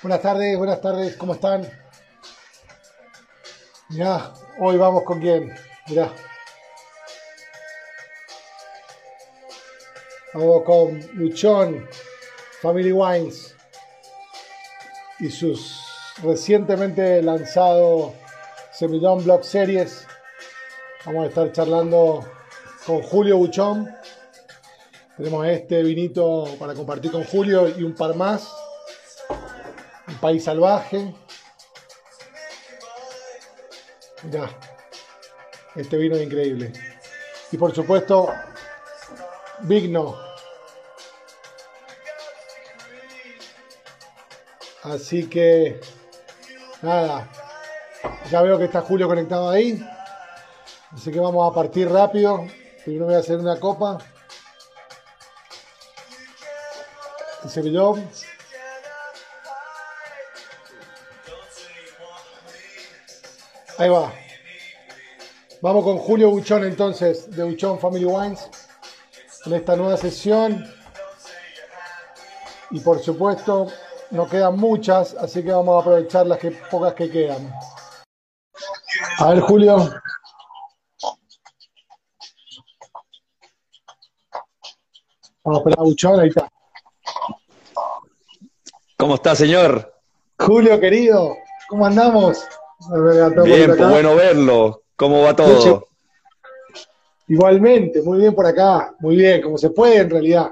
[0.00, 1.68] Buenas tardes, buenas tardes, ¿cómo están?
[3.88, 5.52] Mirá, hoy vamos con quién,
[5.88, 6.12] mirá.
[10.34, 11.88] Vamos con Luchón,
[12.62, 13.56] Family Wines
[15.18, 15.80] y sus
[16.22, 18.14] recientemente lanzado
[18.70, 20.06] Semillón Block Series.
[21.06, 22.24] Vamos a estar charlando
[22.86, 23.92] con Julio Buchón.
[25.16, 28.48] Tenemos este vinito para compartir con Julio y un par más.
[30.20, 31.14] País salvaje.
[34.24, 34.50] Mirá,
[35.76, 36.72] este vino es increíble.
[37.52, 38.32] Y por supuesto,
[39.60, 40.18] Vigno.
[44.82, 45.80] Así que,
[46.82, 47.28] nada,
[48.30, 49.86] ya veo que está Julio conectado ahí.
[50.92, 52.46] Así que vamos a partir rápido.
[52.84, 53.98] Primero voy a hacer una copa.
[57.44, 58.08] El semillón.
[63.78, 64.12] Ahí va.
[65.62, 68.50] Vamos con Julio Buchón entonces, de Buchón Family Wines,
[69.46, 70.68] en esta nueva sesión.
[72.72, 73.68] Y por supuesto,
[74.10, 77.54] nos quedan muchas, así que vamos a aprovechar las que, pocas que quedan.
[79.18, 79.76] A ver, Julio.
[85.44, 86.48] Vamos a esperar a Buchón, ahí está.
[88.96, 89.94] ¿Cómo está, señor?
[90.36, 91.36] Julio, querido,
[91.68, 92.44] ¿cómo andamos?
[93.44, 94.82] Bien, pues bueno verlo.
[94.96, 95.88] ¿Cómo va todo?
[97.28, 100.50] Igualmente, muy bien por acá, muy bien, como se puede en realidad.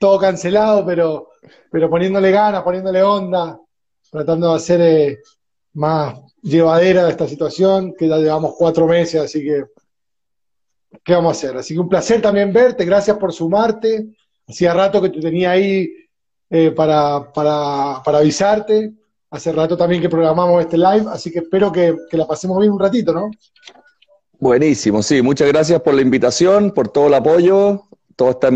[0.00, 1.28] Todo cancelado, pero,
[1.70, 3.60] pero poniéndole ganas, poniéndole onda,
[4.10, 5.18] tratando de hacer eh,
[5.74, 9.64] más llevadera esta situación, que ya llevamos cuatro meses, así que,
[11.04, 11.56] ¿qué vamos a hacer?
[11.58, 14.08] Así que un placer también verte, gracias por sumarte.
[14.48, 15.90] Hacía rato que te tenía ahí
[16.48, 18.94] eh, para, para, para avisarte.
[19.30, 22.80] Hace rato también que programamos este live, así que espero que, la pasemos bien un
[22.80, 23.30] ratito, ¿no?
[24.38, 25.20] Buenísimo, sí.
[25.20, 27.82] Muchas gracias por la invitación, por todo el apoyo,
[28.16, 28.48] toda esta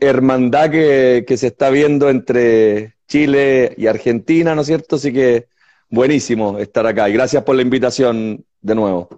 [0.00, 4.96] hermandad que, que se está viendo entre Chile y Argentina, ¿no es cierto?
[4.96, 5.48] Así que
[5.90, 9.08] buenísimo estar acá y gracias por la invitación de nuevo.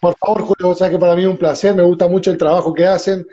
[0.00, 2.74] Por favor, Julio, sabes que para mí es un placer, me gusta mucho el trabajo
[2.74, 3.26] que hacen,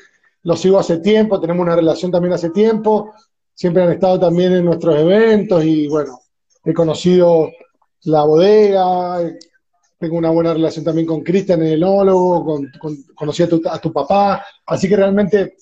[0.43, 3.13] lo sigo hace tiempo, tenemos una relación también hace tiempo,
[3.53, 6.19] siempre han estado también en nuestros eventos y bueno,
[6.65, 7.51] he conocido
[8.03, 9.19] la bodega,
[9.97, 12.43] tengo una buena relación también con Cristian, el enólogo,
[12.79, 15.55] con, conocí a tu, papá, así que realmente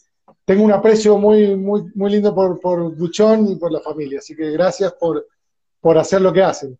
[0.46, 4.36] tengo un aprecio muy, muy, muy lindo por, por Buchón y por la familia, así
[4.36, 5.28] que gracias por,
[5.80, 6.78] por hacer lo que hacen.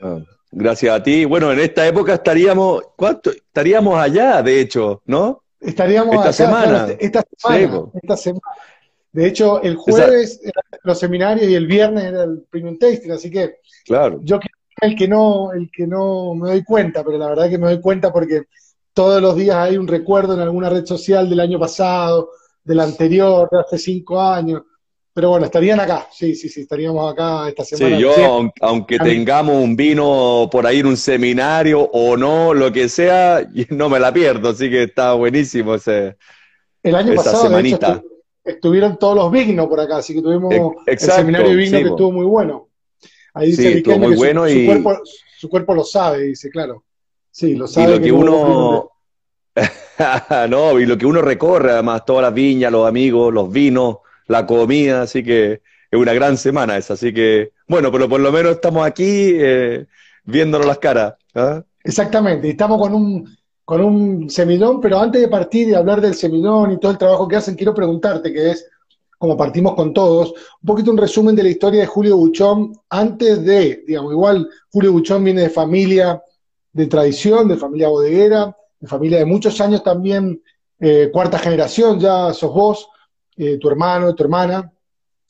[0.00, 0.18] Ah,
[0.50, 1.24] gracias a ti.
[1.24, 3.30] Bueno, en esta época estaríamos, ¿cuánto?
[3.30, 5.42] Estaríamos allá, de hecho, ¿no?
[5.60, 6.88] Estaríamos esta semana.
[6.98, 8.42] esta semana, esta semana.
[9.12, 13.30] De hecho, el jueves eran los seminarios y el viernes era el premium tasting, así
[13.30, 14.20] que claro.
[14.22, 14.38] yo
[14.80, 17.80] el que no, el que no me doy cuenta, pero la verdad que me doy
[17.80, 18.44] cuenta porque
[18.94, 22.30] todos los días hay un recuerdo en alguna red social del año pasado,
[22.62, 24.62] del anterior, de hace cinco años.
[25.12, 27.96] Pero bueno, estarían acá, sí, sí, sí, estaríamos acá esta semana.
[27.96, 32.88] Sí, yo, aunque tengamos un vino por ahí en un seminario o no, lo que
[32.88, 36.16] sea, no me la pierdo, así que está buenísimo ese,
[36.84, 38.00] el año esa pasado, semanita
[38.50, 40.52] estuvieron todos los Vignos por acá, así que tuvimos
[40.86, 42.68] el seminario de Vigno que estuvo muy bueno.
[43.34, 44.66] Ahí dice sí, muy bueno su, y...
[44.66, 45.00] cuerpo,
[45.38, 46.84] su cuerpo lo sabe, dice, claro.
[47.30, 47.86] Sí, lo sabe.
[47.86, 48.90] Y lo que, uno...
[50.48, 54.46] no, y lo que uno recorre, además, todas las viñas, los amigos, los vinos, la
[54.46, 58.52] comida, así que es una gran semana esa, así que, bueno, pero por lo menos
[58.52, 59.86] estamos aquí eh,
[60.24, 61.14] viéndonos las caras.
[61.34, 61.62] ¿ah?
[61.82, 63.39] Exactamente, y estamos con un
[63.70, 67.28] con un semillón, pero antes de partir y hablar del semillón y todo el trabajo
[67.28, 68.68] que hacen, quiero preguntarte, que es,
[69.16, 73.44] como partimos con todos, un poquito un resumen de la historia de Julio Buchón antes
[73.44, 76.20] de, digamos, igual Julio Buchón viene de familia
[76.72, 80.42] de tradición, de familia bodeguera, de familia de muchos años también,
[80.80, 82.88] eh, cuarta generación, ya sos vos,
[83.36, 84.72] eh, tu hermano, tu hermana.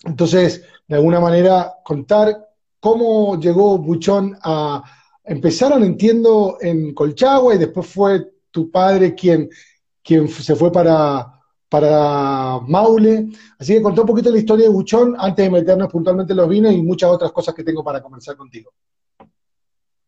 [0.02, 2.48] Entonces, de alguna manera, contar
[2.80, 4.82] cómo llegó Buchón a
[5.24, 9.48] empezaron, entiendo, en Colchagua y después fue tu padre quien,
[10.02, 13.28] quien se fue para, para Maule.
[13.58, 16.48] Así que contó un poquito la historia de Buchón antes de meternos puntualmente en los
[16.48, 18.72] vinos y muchas otras cosas que tengo para conversar contigo.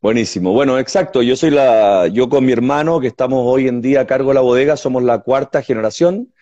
[0.02, 0.52] Buenísimo.
[0.52, 1.22] Bueno, exacto.
[1.22, 4.34] Yo soy la, yo con mi hermano, que estamos hoy en día a cargo de
[4.34, 6.32] la bodega, somos la cuarta generación.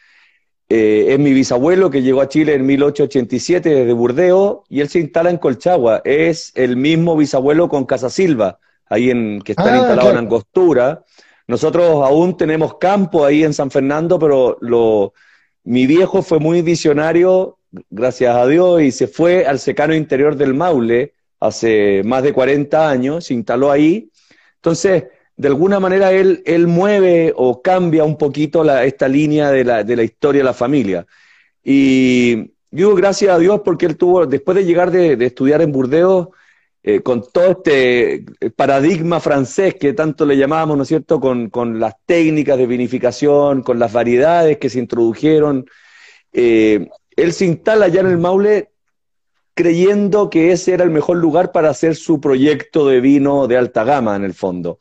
[0.73, 5.01] Eh, es mi bisabuelo que llegó a Chile en 1887 desde Burdeo y él se
[5.01, 6.01] instala en Colchagua.
[6.05, 11.05] Es el mismo bisabuelo con Casa Silva, ahí en, que están ah, instalados en Angostura.
[11.49, 15.13] Nosotros aún tenemos campo ahí en San Fernando, pero lo,
[15.65, 17.59] mi viejo fue muy visionario,
[17.91, 22.89] gracias a Dios, y se fue al secano interior del Maule hace más de 40
[22.89, 24.13] años, se instaló ahí.
[24.55, 25.05] Entonces,
[25.41, 29.97] de alguna manera él, él mueve o cambia un poquito esta línea de la, de
[29.97, 31.07] la, historia de la familia.
[31.65, 36.29] Y digo gracias a Dios porque él tuvo, después de llegar de, estudiar en Burdeos,
[36.83, 41.49] eh, con todo este eh, paradigma francés que tanto le llamábamos, ¿no es cierto?, con,
[41.49, 45.65] con las técnicas de vinificación, con las variedades que se introdujeron,
[46.35, 48.73] eh, él se instala ya en el Maule
[49.55, 53.85] creyendo que ese era el mejor lugar para hacer su proyecto de vino de alta
[53.85, 54.79] gama, en el fondo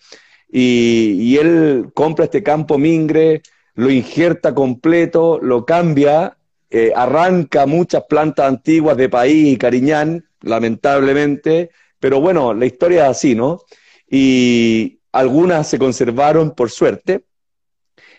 [0.51, 3.41] y, él compra este campo Mingre,
[3.75, 6.37] lo injerta completo, lo cambia,
[6.69, 11.69] eh, arranca muchas plantas antiguas de país y Cariñán, lamentablemente,
[11.99, 13.61] pero bueno, la historia es así, ¿no?
[14.09, 17.25] Y algunas se conservaron por suerte.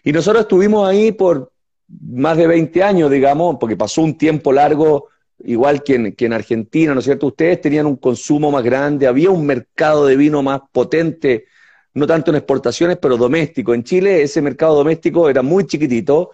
[0.05, 1.53] Y nosotros estuvimos ahí por
[1.89, 5.09] más de 20 años, digamos, porque pasó un tiempo largo,
[5.45, 7.27] igual que en, que en Argentina, ¿no es cierto?
[7.27, 11.47] Ustedes tenían un consumo más grande, había un mercado de vino más potente
[11.95, 13.75] no tanto en exportaciones, pero doméstico.
[13.75, 16.31] En Chile ese mercado doméstico era muy chiquitito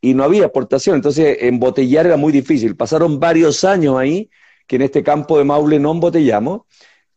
[0.00, 2.76] y no había exportación, entonces embotellar era muy difícil.
[2.76, 4.30] Pasaron varios años ahí
[4.66, 6.62] que en este campo de Maule no embotellamos,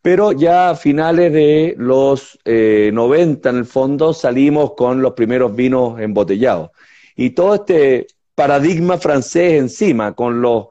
[0.01, 5.55] pero ya a finales de los 90 eh, en el fondo salimos con los primeros
[5.55, 6.71] vinos embotellados.
[7.15, 10.67] Y todo este paradigma francés encima, con los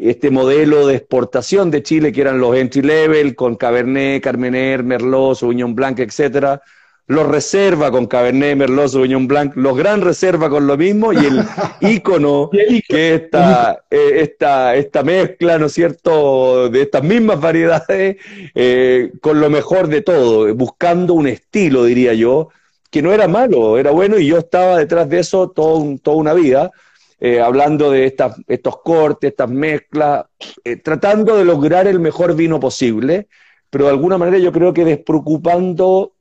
[0.00, 5.36] este modelo de exportación de Chile, que eran los entry level, con Cabernet, Carmener, Merlot,
[5.36, 6.62] Sauvignon Blanc, etcétera,
[7.08, 11.44] los reserva con Cabernet, Merlot, Sauvignon Blanc, los gran reserva con lo mismo, y el
[11.80, 18.16] ícono, que es esta, eh, esta, esta mezcla, ¿no es cierto?, de estas mismas variedades,
[18.54, 22.48] eh, con lo mejor de todo, buscando un estilo, diría yo,
[22.90, 26.34] que no era malo, era bueno, y yo estaba detrás de eso todo, toda una
[26.34, 26.70] vida,
[27.18, 30.26] eh, hablando de estas, estos cortes, estas mezclas,
[30.64, 33.28] eh, tratando de lograr el mejor vino posible,
[33.70, 36.12] pero de alguna manera yo creo que despreocupando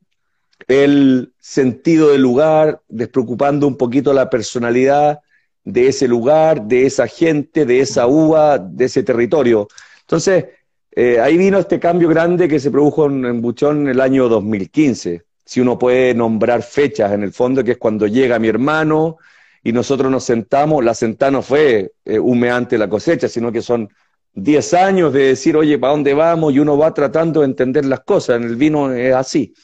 [0.67, 5.19] el sentido del lugar, despreocupando un poquito la personalidad
[5.65, 9.67] de ese lugar, de esa gente, de esa uva, de ese territorio.
[10.01, 10.45] Entonces,
[10.91, 14.29] eh, ahí vino este cambio grande que se produjo en, en Buchón en el año
[14.29, 15.23] 2015.
[15.43, 19.17] Si uno puede nombrar fechas en el fondo, que es cuando llega mi hermano,
[19.65, 23.89] y nosotros nos sentamos, la sentada no fue eh, humeante la cosecha, sino que son
[24.35, 26.53] 10 años de decir, oye, ¿para dónde vamos?
[26.53, 29.55] Y uno va tratando de entender las cosas, en el vino es así.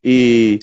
[0.00, 0.60] Y,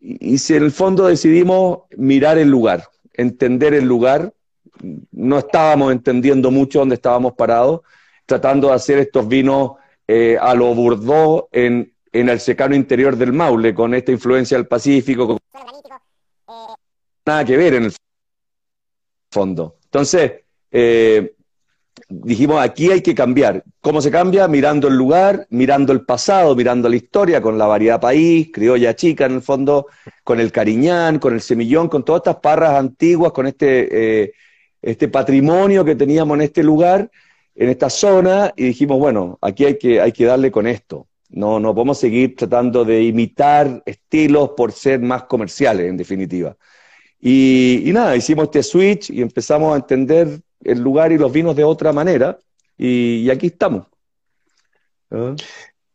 [0.00, 4.32] y si en el fondo decidimos mirar el lugar, entender el lugar,
[5.12, 7.82] no estábamos entendiendo mucho dónde estábamos parados,
[8.24, 9.72] tratando de hacer estos vinos
[10.08, 14.66] eh, a lo Bordeaux en, en el secano interior del Maule, con esta influencia del
[14.66, 15.26] Pacífico.
[15.26, 15.38] Con...
[17.26, 17.92] Nada que ver en el
[19.36, 19.76] fondo.
[19.84, 20.32] Entonces,
[20.70, 21.34] eh,
[22.08, 23.62] dijimos, aquí hay que cambiar.
[23.82, 24.48] ¿Cómo se cambia?
[24.48, 29.26] Mirando el lugar, mirando el pasado, mirando la historia, con la variedad país, criolla chica
[29.26, 29.88] en el fondo,
[30.24, 34.32] con el cariñán, con el semillón, con todas estas parras antiguas, con este, eh,
[34.80, 37.10] este patrimonio que teníamos en este lugar,
[37.54, 41.08] en esta zona, y dijimos, bueno, aquí hay que, hay que darle con esto.
[41.28, 46.56] No, no podemos seguir tratando de imitar estilos por ser más comerciales, en definitiva.
[47.20, 51.64] Y, nada, hicimos este switch y empezamos a entender el lugar y los vinos de
[51.64, 52.38] otra manera.
[52.76, 53.86] Y, aquí estamos.
[55.10, 55.34] ¿Ah?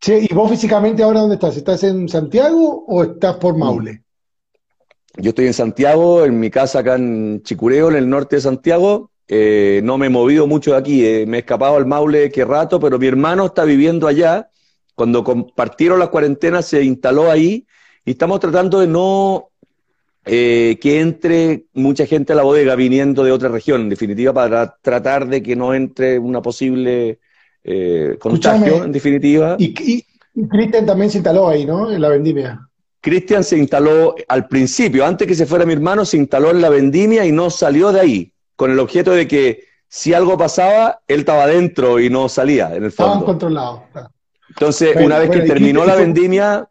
[0.00, 1.56] Che, ¿y vos físicamente ahora dónde estás?
[1.56, 4.02] ¿Estás en Santiago o estás por Maule?
[5.16, 9.10] Yo estoy en Santiago, en mi casa acá en Chicureo, en el norte de Santiago.
[9.28, 12.44] Eh, no me he movido mucho de aquí, eh, me he escapado al Maule qué
[12.44, 14.50] rato, pero mi hermano está viviendo allá.
[14.94, 17.66] Cuando compartieron la cuarentena se instaló ahí
[18.04, 19.51] y estamos tratando de no
[20.24, 24.76] eh, que entre mucha gente a la bodega viniendo de otra región, en definitiva, para
[24.80, 27.18] tratar de que no entre una posible
[27.64, 29.56] eh, contagio, en definitiva.
[29.58, 29.74] Y,
[30.48, 31.90] Cristian también se instaló ahí, ¿no?
[31.90, 32.66] En la vendimia.
[33.00, 36.70] Cristian se instaló al principio, antes que se fuera mi hermano, se instaló en la
[36.70, 41.20] vendimia y no salió de ahí, con el objeto de que si algo pasaba, él
[41.20, 43.12] estaba dentro y no salía, en el fondo.
[43.12, 43.80] Estaban controlados.
[44.48, 46.68] Entonces, una vez que terminó la vendimia,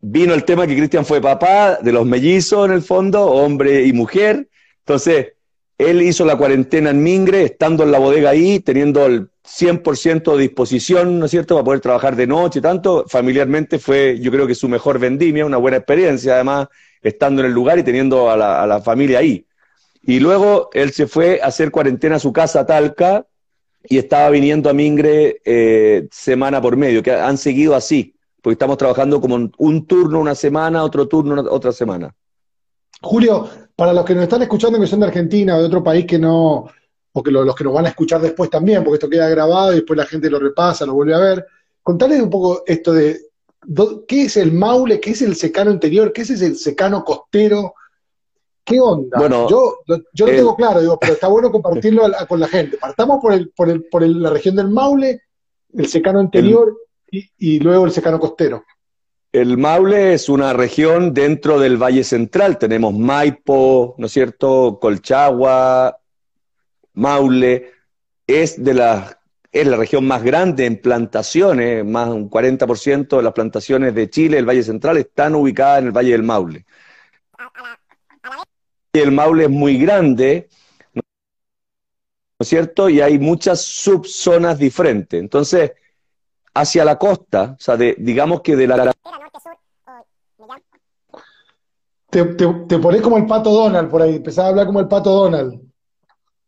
[0.00, 3.92] vino el tema que Cristian fue papá de los mellizos en el fondo, hombre y
[3.92, 4.48] mujer.
[4.80, 5.34] Entonces,
[5.78, 10.42] él hizo la cuarentena en Mingre, estando en la bodega ahí, teniendo el 100% de
[10.42, 13.04] disposición, ¿no es cierto?, para poder trabajar de noche y tanto.
[13.08, 16.68] Familiarmente fue, yo creo que su mejor vendimia, una buena experiencia, además,
[17.02, 19.46] estando en el lugar y teniendo a la, familia ahí.
[20.02, 23.26] Y luego él se fue a hacer cuarentena a su casa, Talca,
[23.82, 28.76] y estaba viniendo a Mingre eh, semana por medio, que han seguido así porque estamos
[28.76, 32.14] trabajando como un turno una semana, otro turno otra semana.
[33.02, 36.06] Julio, para los que nos están escuchando que son de Argentina o de otro país
[36.06, 36.66] que no,
[37.12, 39.76] o que los que nos van a escuchar después también, porque esto queda grabado y
[39.76, 41.46] después la gente lo repasa, lo vuelve a ver.
[41.82, 43.20] Contales un poco esto de
[44.06, 47.74] qué es el Maule, qué es el secano interior, qué es el secano costero,
[48.64, 49.18] qué onda.
[49.18, 49.78] Bueno, yo,
[50.12, 52.76] yo lo tengo claro, digo, pero está bueno compartirlo con la gente.
[52.78, 55.22] Partamos por, el, por, el, por la región del Maule,
[55.72, 56.76] el secano interior
[57.10, 58.64] y, luego el secano costero.
[59.32, 62.58] El Maule es una región dentro del Valle Central.
[62.58, 64.78] Tenemos Maipo, ¿no es cierto?
[64.80, 65.98] Colchagua,
[66.94, 67.72] Maule.
[68.26, 69.16] Es de las
[69.52, 74.38] es la región más grande en plantaciones, más un 40% de las plantaciones de Chile,
[74.38, 76.64] el Valle Central, están ubicadas en el Valle del Maule.
[78.92, 80.48] El Maule es muy grande,
[80.94, 81.02] ¿no
[82.38, 82.88] es cierto?
[82.88, 85.20] Y hay muchas subzonas diferentes.
[85.20, 85.72] Entonces,
[86.54, 88.92] hacia la costa, o sea, digamos que de la...
[92.10, 95.10] Te, te, pones como el pato Donald por ahí, empezás a hablar como el pato
[95.10, 95.60] Donald.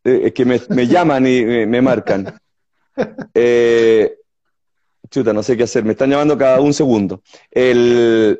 [0.03, 2.39] Eh, es que me, llaman y me marcan.
[3.33, 4.19] Eh,
[5.09, 7.23] chuta, no sé qué hacer, me están llamando cada un segundo.
[7.49, 8.39] El,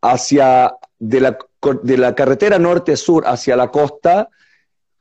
[0.00, 1.38] hacia, de la,
[1.82, 4.28] de la carretera norte-sur hacia la costa,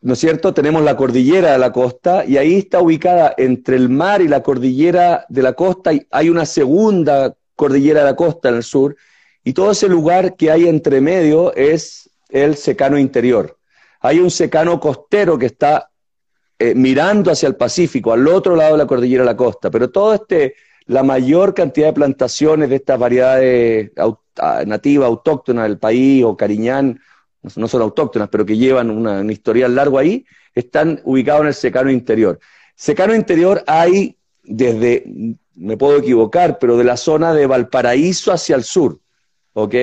[0.05, 0.53] ¿no es cierto?
[0.53, 4.43] Tenemos la cordillera de la costa y ahí está ubicada entre el mar y la
[4.43, 8.95] cordillera de la costa, y hay una segunda cordillera de la costa en el sur,
[9.43, 13.57] y todo ese lugar que hay entre medio es el secano interior.
[13.99, 15.89] Hay un secano costero que está
[16.59, 19.89] eh, mirando hacia el Pacífico, al otro lado de la cordillera de la costa, pero
[19.89, 20.53] todo este,
[20.85, 23.91] la mayor cantidad de plantaciones de estas variedades
[24.67, 26.99] nativas, autóctonas del país, o cariñán,
[27.55, 31.53] no son autóctonas, pero que llevan una, un historial largo ahí, están ubicados en el
[31.53, 32.39] secano interior.
[32.75, 35.03] Secano interior hay desde,
[35.55, 38.99] me puedo equivocar, pero de la zona de Valparaíso hacia el sur,
[39.53, 39.75] ¿ok?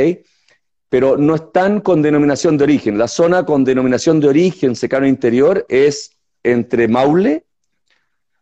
[0.89, 2.99] Pero no están con denominación de origen.
[2.99, 7.45] La zona con denominación de origen secano interior es entre Maule,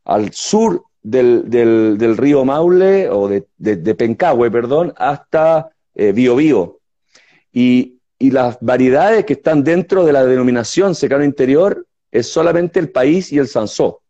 [0.04, 6.80] al sur del, río Maule, o de, de, Pencahue, perdón, hasta eh, Biobío.
[7.52, 13.32] Y, las variedades que están dentro de la denominación secano interior es solamente el país
[13.32, 14.02] y el Sansó.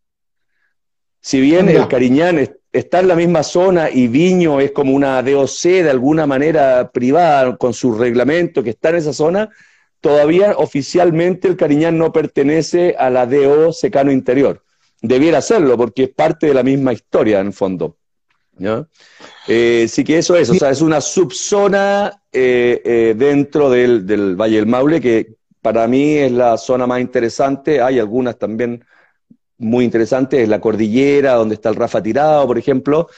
[1.21, 2.38] Si bien el Cariñán
[2.73, 7.57] está en la misma zona y Viño es como una DOC de alguna manera privada
[7.57, 9.50] con su reglamento que está en esa zona,
[10.00, 14.64] todavía oficialmente el Cariñán no pertenece a la DO Secano Interior.
[15.02, 17.97] Debiera hacerlo porque es parte de la misma historia en el fondo.
[19.52, 24.37] Eh, sí que eso es, o sea, es una subzona eh, eh, dentro del, del,
[24.37, 27.83] Valle del Maule que para mí es la zona más interesante.
[27.83, 28.85] Hay algunas también
[29.59, 33.09] muy interesantes, es la cordillera, donde está el Rafa Tirado, por ejemplo.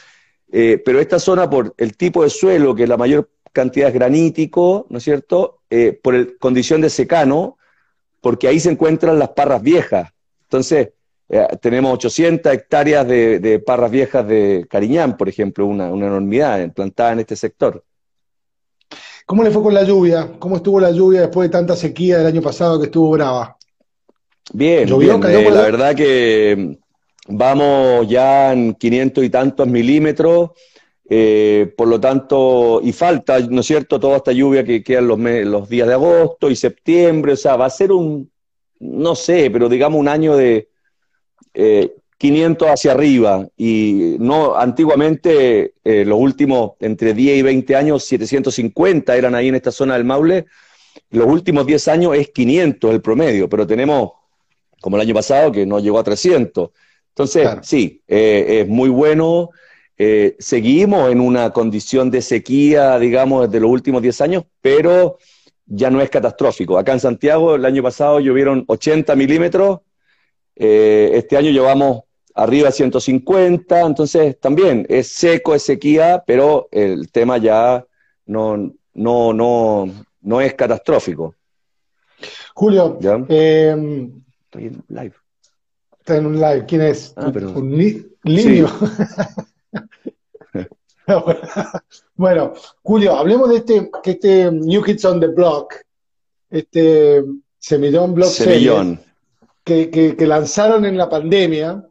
[0.51, 4.99] pero esta zona, por el tipo de suelo, que la mayor cantidad es granítico, ¿no
[4.99, 5.61] es cierto?
[5.71, 7.59] Eh, por el, condición de secano,
[8.21, 10.11] porque ahí se encuentran las parras viejas.
[10.45, 10.91] Entonces,
[11.35, 17.21] eh, tenemos 800 hectáreas de, parras viejas de Cariñán, por ejemplo, una, enormidad plantada en
[17.21, 17.83] este sector.
[19.25, 20.31] ¿Cómo le fue con la lluvia?
[20.39, 23.57] ¿Cómo estuvo la lluvia después de tanta sequía del año pasado que estuvo brava?
[24.53, 25.25] Bien, bien.
[25.25, 26.79] Eh, la verdad que
[27.29, 30.51] vamos ya en 500 y tantos milímetros.
[31.09, 35.19] Eh, por lo tanto, y falta, ¿no es cierto?, toda esta lluvia que queda los,
[35.19, 38.31] los días de agosto y septiembre, o sea, va a ser un,
[38.81, 40.72] no sé, pero digamos un año de
[41.53, 48.05] 500 eh, hacia arriba, y no, antiguamente, eh, los últimos, entre 10 y 20 años,
[48.05, 50.47] 750 eran ahí en esta zona del Maule,
[51.11, 54.13] los últimos 10 años es 500 el promedio, pero tenemos,
[54.81, 56.71] como el año pasado, que no llegó a 300.
[57.09, 59.51] Entonces, sí, es muy bueno.
[60.05, 65.19] Eh, seguimos en una condición de sequía, digamos, desde los últimos 10 años, pero
[65.65, 66.77] ya no es catastrófico.
[66.77, 69.79] Acá en Santiago el año pasado llovieron 80 milímetros,
[70.65, 72.05] eh, este año llevamos
[72.37, 77.85] arriba de 150, entonces también es seco, es sequía, pero el tema ya
[78.27, 79.89] no, no, no,
[80.21, 81.35] no es catastrófico.
[82.55, 82.97] Julio,
[83.29, 83.77] eh,
[84.45, 85.15] estoy en live.
[85.99, 86.65] Está en un live.
[86.69, 87.13] ¿Quién es?
[87.17, 87.77] Ah, un
[88.23, 88.69] niño.
[92.15, 92.53] bueno,
[92.83, 95.75] Julio, hablemos de este, que este New Kids on the Block,
[96.51, 97.25] este
[97.59, 99.01] Semillón Block Semillón.
[99.65, 101.85] Que, lanzaron en la pandemia,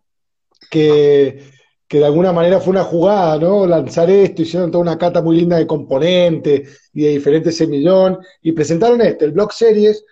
[0.69, 1.43] que,
[1.87, 3.65] que, de alguna manera fue una jugada, ¿no?
[3.65, 8.51] Lanzar esto, hicieron toda una cata muy linda de componentes y de diferentes semillón, y
[8.51, 10.03] presentaron este, el Block Series,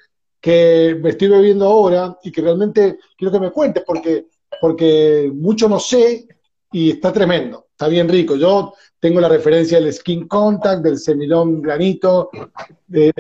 [0.41, 4.27] que me estoy bebiendo ahora y que realmente quiero que me cuentes porque,
[4.61, 6.27] porque mucho no sé
[6.71, 7.67] y está tremendo.
[7.71, 8.35] está bien rico.
[8.35, 12.29] Yo tengo la referencia del skin contact, del semillón granito,
[12.87, 13.13] de,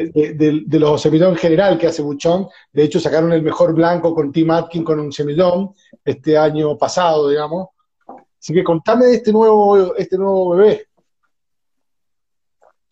[0.71, 2.47] los semillón general que hace Buchón.
[2.73, 5.71] De hecho, sacaron el mejor blanco con Tim Atkin con un semillón
[6.03, 7.69] este año pasado, digamos.
[8.39, 10.85] Así que contame de este nuevo, este nuevo bebé.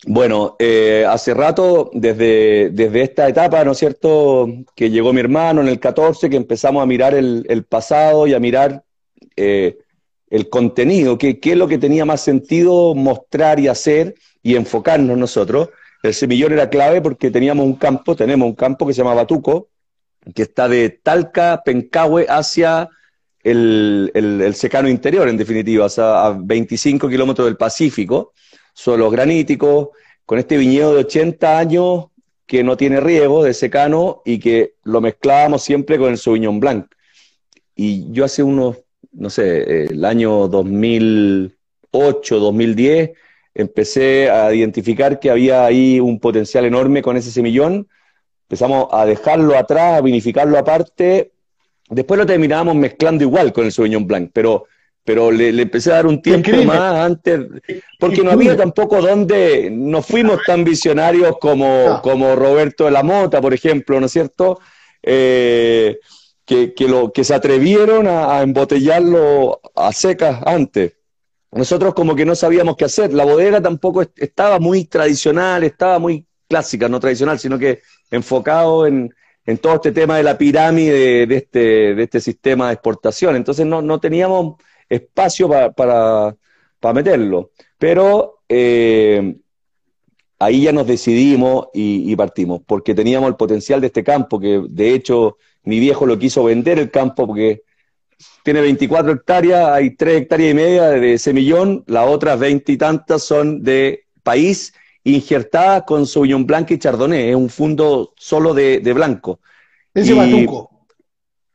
[0.05, 5.61] Bueno, eh, hace rato, desde, desde esta etapa, ¿no es cierto?, que llegó mi hermano
[5.61, 8.83] en el 14, que empezamos a mirar el, pasado y a mirar
[9.35, 9.79] eh,
[10.29, 15.69] el contenido, qué es lo que tenía más sentido mostrar y hacer y enfocarnos nosotros.
[16.03, 19.69] El semillón era clave porque teníamos un campo, tenemos un campo que se llama Batuco,
[20.33, 22.89] que está de Talca, Pencahue, hacia
[23.43, 28.33] el, el, secano interior, en definitiva, a 25 kilómetros del Pacífico,
[28.73, 29.89] suelos graníticos,
[30.25, 32.05] con este viñedo de 80 años
[32.45, 36.87] que no tiene riego, de secano, y que lo mezclábamos siempre con el Sauvignon Blanc.
[37.75, 38.77] Y yo hace unos,
[39.11, 43.11] no sé, el año 2008, 2010,
[43.53, 47.87] empecé a identificar que había ahí un potencial enorme con ese semillón.
[48.43, 51.31] Empezamos a dejarlo atrás, a vinificarlo aparte
[51.89, 54.65] Después lo terminábamos mezclando igual con el Sauvignon Blanc, pero,
[55.03, 57.39] pero le, empecé a dar un tiempo más antes,
[57.97, 63.39] porque no había tampoco donde, no fuimos tan visionarios como, como Roberto de la Mota,
[63.39, 64.59] por ejemplo, ¿no es cierto?
[65.01, 65.97] Eh,
[66.47, 70.93] que, lo, que se atrevieron a, embotellarlo a secas antes.
[71.51, 73.13] Nosotros como que no sabíamos qué hacer.
[73.13, 79.13] La bodega tampoco estaba muy tradicional, estaba muy clásica, no tradicional, sino que enfocado en,
[79.45, 83.35] en todo este tema de la pirámide de, este, de este sistema de exportación.
[83.35, 84.55] Entonces no, no teníamos
[84.87, 86.33] espacio para,
[86.93, 87.51] meterlo.
[87.77, 89.35] Pero eh,
[90.39, 94.93] ahí ya nos decidimos y, partimos, porque teníamos el potencial de este campo, que de
[94.93, 97.63] hecho mi viejo lo quiso vender el campo porque
[98.43, 103.23] tiene 24 hectáreas, hay 3 hectáreas y media de semillón, las otras 20 y tantas
[103.23, 109.39] son de país injertada con Sauvignon Blanc y Chardonnay, es un fondo solo de, blanco.
[109.93, 110.85] Ese batuco.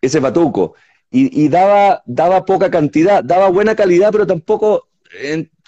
[0.01, 0.75] Ese batuco.
[1.15, 4.89] Y, daba, daba poca cantidad, daba buena calidad, pero tampoco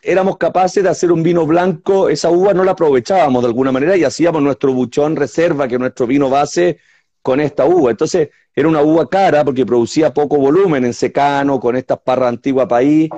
[0.05, 3.97] éramos capaces de hacer un vino blanco, esa uva no la aprovechábamos de alguna manera
[3.97, 6.79] y hacíamos nuestro buchón reserva, que es nuestro vino base,
[7.23, 7.91] con esta uva.
[7.91, 12.67] Entonces era una uva cara porque producía poco volumen en secano, con estas parras antiguas
[12.69, 13.09] país,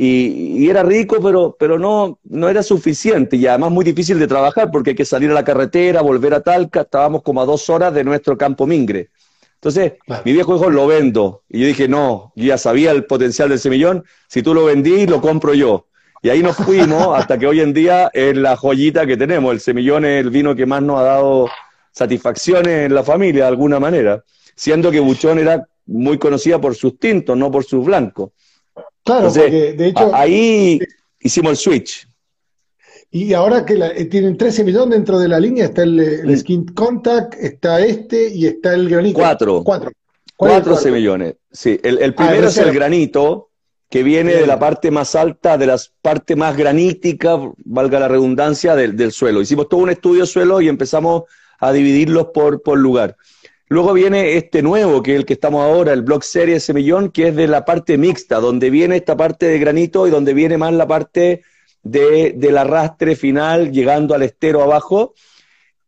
[0.00, 4.70] y, era rico, pero, pero no, no era suficiente y además muy difícil de trabajar
[4.70, 7.92] porque hay que salir a la carretera, volver a Talca, estábamos como a dos horas
[7.92, 9.10] de nuestro campo Mingre.
[9.54, 11.42] Entonces, mi viejo dijo, lo vendo.
[11.48, 15.04] Y yo dije, no, yo ya sabía el potencial del semillón, si tú lo vendí,
[15.08, 15.87] lo compro yo.
[16.22, 19.52] Y ahí nos fuimos hasta que hoy en día es la joyita que tenemos.
[19.52, 21.48] El semillón es el vino que más nos ha dado
[21.92, 24.24] satisfacciones en la familia, de alguna manera.
[24.54, 28.30] Siendo que Buchón era muy conocida por sus tintos, no por sus blancos.
[29.04, 30.10] Claro, porque de hecho.
[30.14, 30.80] Ahí
[31.20, 32.08] hicimos el switch.
[33.10, 37.34] Y ahora que eh, tienen 13 millones dentro de la línea, está el, Skin Contact,
[37.34, 39.18] está este y está el granito.
[39.18, 39.62] Cuatro.
[39.64, 39.92] Cuatro.
[40.36, 41.34] Cuatro semillones.
[41.50, 43.47] Sí, el, ah, primero es el granito,
[43.90, 48.74] que viene de la parte más alta, de las partes más graníticas, valga la redundancia,
[48.74, 49.40] del, suelo.
[49.40, 51.22] Hicimos todo un estudio suelo y empezamos
[51.58, 53.16] a dividirlos por, por lugar.
[53.70, 57.28] Luego viene este nuevo, que es el que estamos ahora, el Block Series Semillón, que
[57.28, 60.72] es de la parte mixta, donde viene esta parte de granito y donde viene más
[60.72, 61.42] la parte
[61.82, 65.14] de, del arrastre final llegando al estero abajo.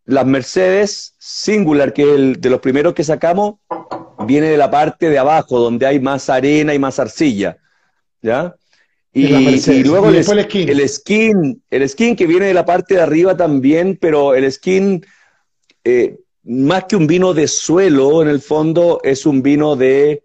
[0.05, 3.57] Las Mercedes Singular, que es el de los primeros que sacamos,
[4.27, 7.60] viene de la parte de abajo, donde hay más arena y más arcilla.
[8.23, 8.55] ¿Ya?
[9.13, 9.27] Y,
[9.83, 10.69] luego el, skin.
[10.69, 11.63] el, skin.
[11.69, 15.05] el skin, que viene de la parte de arriba también, pero el skin
[15.83, 20.25] eh, más que un vino de suelo, en el fondo es un vino de,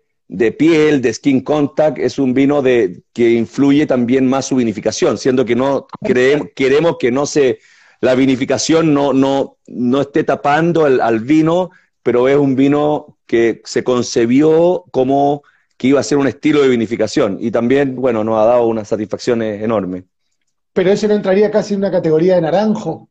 [0.57, 5.45] piel, de skin contact, es un vino de, que influye también más su vinificación, siendo
[5.45, 5.87] que no
[6.55, 7.59] queremos que no se,
[8.01, 13.83] la vinificación no, no, no esté tapando al vino, pero es un vino que se
[13.83, 15.43] concebió como
[15.77, 18.85] que iba a ser un estilo de vinificación y también, bueno, nos ha dado una
[18.85, 20.05] satisfacción enorme.
[20.73, 23.09] Pero ese no entraría casi en una categoría de naranjo.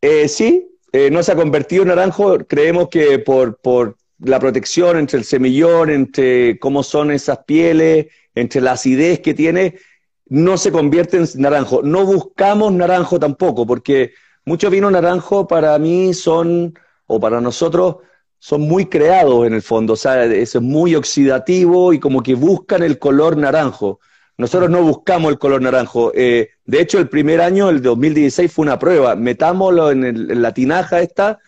[0.00, 4.98] Eh, sí, eh, no se ha convertido en naranjo, creemos que por, por la protección
[4.98, 9.78] entre el semillón, entre cómo son esas pieles, entre la acidez que tiene,
[10.26, 11.82] no se convierte en naranjo.
[11.82, 14.12] No buscamos naranjo tampoco, porque
[14.44, 16.74] muchos vinos naranjo para mí son,
[17.06, 17.96] o para nosotros,
[18.40, 22.82] son muy creados en el fondo, o sea, es muy oxidativo y como que buscan
[22.82, 24.00] el color naranjo.
[24.38, 26.12] Nosotros no buscamos el color naranjo.
[26.14, 29.14] Eh, de hecho, el primer año, el 2016, fue una prueba.
[29.14, 31.38] Metámoslo en, la tinaja esta,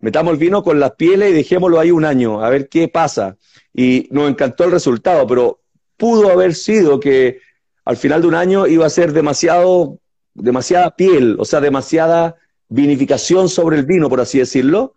[0.00, 3.36] metamos el vino con las pieles y dejémoslo ahí un año, a ver qué pasa.
[3.72, 5.60] Y nos encantó el resultado, pero
[5.96, 7.38] pudo haber sido que
[7.84, 10.00] al final de un año iba a ser demasiado,
[10.34, 12.34] demasiada piel, o sea, demasiada
[12.68, 14.94] vinificación sobre el vino, por así decirlo,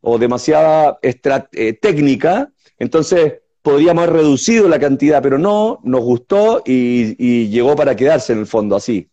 [0.00, 7.48] o demasiada eh, técnica, entonces podríamos haber reducido la cantidad, pero no, nos gustó y,
[7.48, 9.08] llegó para quedarse en el fondo, así.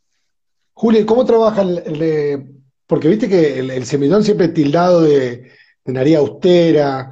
[0.73, 5.49] Julio, ¿cómo trabaja el, porque viste que el, semillón siempre tildado de,
[5.83, 7.11] de nariz austera,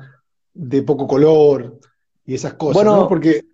[0.54, 1.80] de poco color
[2.26, 3.08] y esas cosas, bueno, ¿no?
[3.08, 3.46] Porque,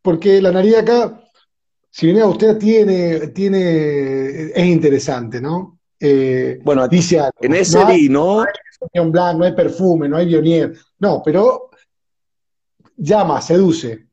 [0.00, 1.22] porque la nariz acá,
[1.90, 5.78] si viene austera, tiene, tiene, es interesante, ¿no?
[5.98, 8.44] Eh, bueno, dice en ese vino.
[8.94, 10.74] No no hay perfume, no hay bionier.
[10.98, 11.70] No, pero
[12.96, 14.06] llama, seduce.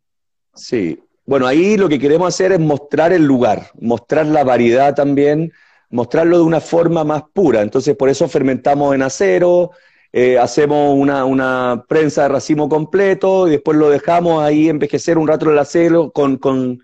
[0.53, 1.01] Sí.
[1.25, 5.51] Bueno, ahí lo que queremos hacer es mostrar el lugar, mostrar la variedad también,
[5.89, 7.61] mostrarlo de una forma más pura.
[7.61, 9.71] Entonces, por eso fermentamos en acero,
[10.13, 15.49] eh, hacemos una, prensa de racimo completo y después lo dejamos ahí envejecer un rato
[15.49, 16.81] el acero con, con,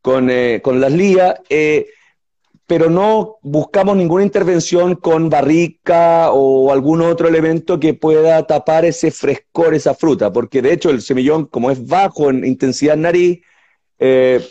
[0.00, 1.34] con, eh, con las lías
[2.72, 9.10] pero no buscamos ninguna intervención con barrica o algún otro elemento que pueda tapar ese
[9.10, 13.42] frescor, esa fruta, porque de hecho el semillón, como es bajo en intensidad nariz,
[13.98, 14.42] eh,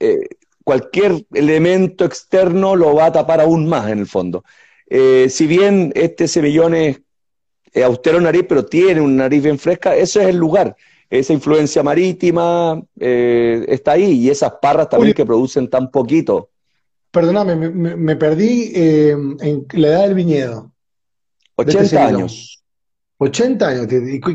[0.00, 0.18] eh,
[0.62, 4.44] cualquier elemento externo lo va a tapar aún más en el fondo.
[4.90, 7.00] Eh, si bien este semillón es
[7.82, 10.76] austero nariz, pero tiene una nariz bien fresca, eso es el lugar.
[11.08, 16.50] Esa influencia marítima está ahí y esas parras también que producen tan poquito.
[17.12, 20.72] Perdóname, me, perdí eh, en la edad del viñedo.
[21.56, 22.64] 80 este años.
[23.18, 23.86] 80 años.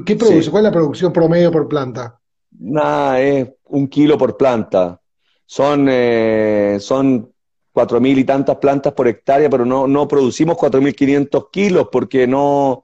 [0.06, 0.52] qué produce?
[0.52, 2.20] ¿Cuál es la producción promedio por planta?
[2.60, 5.02] Nada, es un kilo por planta.
[5.48, 7.32] Son, eh, son
[7.74, 12.84] 4.000 y tantas plantas por hectárea, pero no, no producimos 4.500 kilos porque no,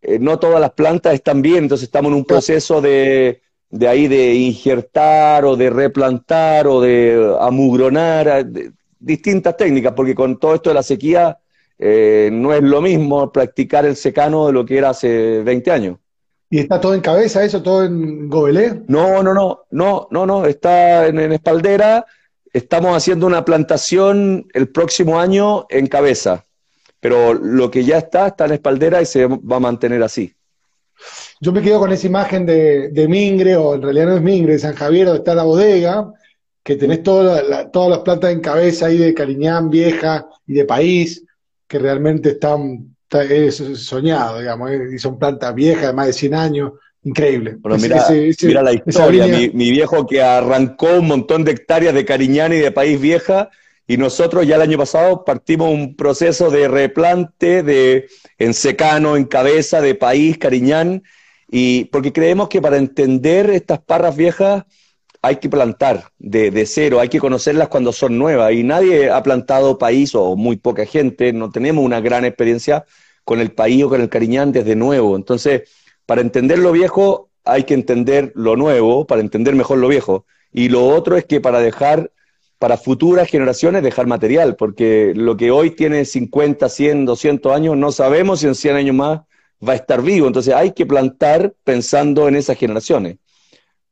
[0.00, 4.08] eh, no todas las plantas están bien, entonces estamos en un proceso de, de ahí
[4.08, 8.46] de injertar o de replantar o de amugronar
[9.04, 11.38] distintas técnicas, porque con todo esto de la sequía
[11.78, 15.98] eh, no es lo mismo practicar el secano de lo que era hace 20 años.
[16.50, 18.82] ¿Y está todo en cabeza eso, todo en gobelé?
[18.86, 22.06] No, no, no, no, no, no, está en, espaldera.
[22.52, 26.46] Estamos haciendo una plantación el próximo año en cabeza,
[27.00, 30.32] pero lo que ya está está en espaldera y se va a mantener así.
[31.40, 34.52] Yo me quedo con esa imagen de, de Mingre, o en realidad no es Mingre,
[34.52, 36.12] de San Javier, donde está la bodega,
[36.64, 41.22] que tenés todas las plantas en cabeza ahí de Cariñán vieja y de país,
[41.68, 46.34] que realmente están, es soñado, digamos, eh, y son plantas viejas de más de 100
[46.34, 46.72] años,
[47.02, 47.58] increíble.
[47.62, 52.72] mira, la historia, mi, viejo que arrancó un montón de hectáreas de Cariñán y de
[52.72, 53.50] país vieja,
[53.86, 58.06] y nosotros ya el año pasado partimos un proceso de replante de
[58.38, 61.02] en secano, en cabeza, de país, Cariñán,
[61.46, 64.64] y porque creemos que para entender estas parras viejas,
[65.24, 69.78] hay que plantar de, cero, hay que conocerlas cuando son nuevas y nadie ha plantado
[69.78, 72.84] país o muy poca gente, no tenemos una gran experiencia
[73.24, 75.16] con el país o con el cariñán desde nuevo.
[75.16, 75.62] Entonces,
[76.04, 80.26] para entender lo viejo hay que entender lo nuevo, para entender mejor lo viejo.
[80.52, 82.12] Y lo otro es que para dejar,
[82.58, 87.92] para futuras generaciones, dejar material, porque lo que hoy tiene 50, 100, 200 años, no
[87.92, 89.20] sabemos si en 100 años más
[89.66, 90.26] va a estar vivo.
[90.26, 93.16] Entonces hay que plantar pensando en esas generaciones.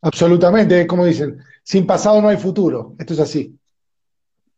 [0.03, 2.95] Absolutamente, como dicen, sin pasado no hay futuro.
[2.99, 3.57] Esto es así.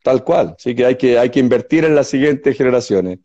[0.03, 3.21] Tal cual, sí que hay que, hay que invertir en las siguientes generaciones.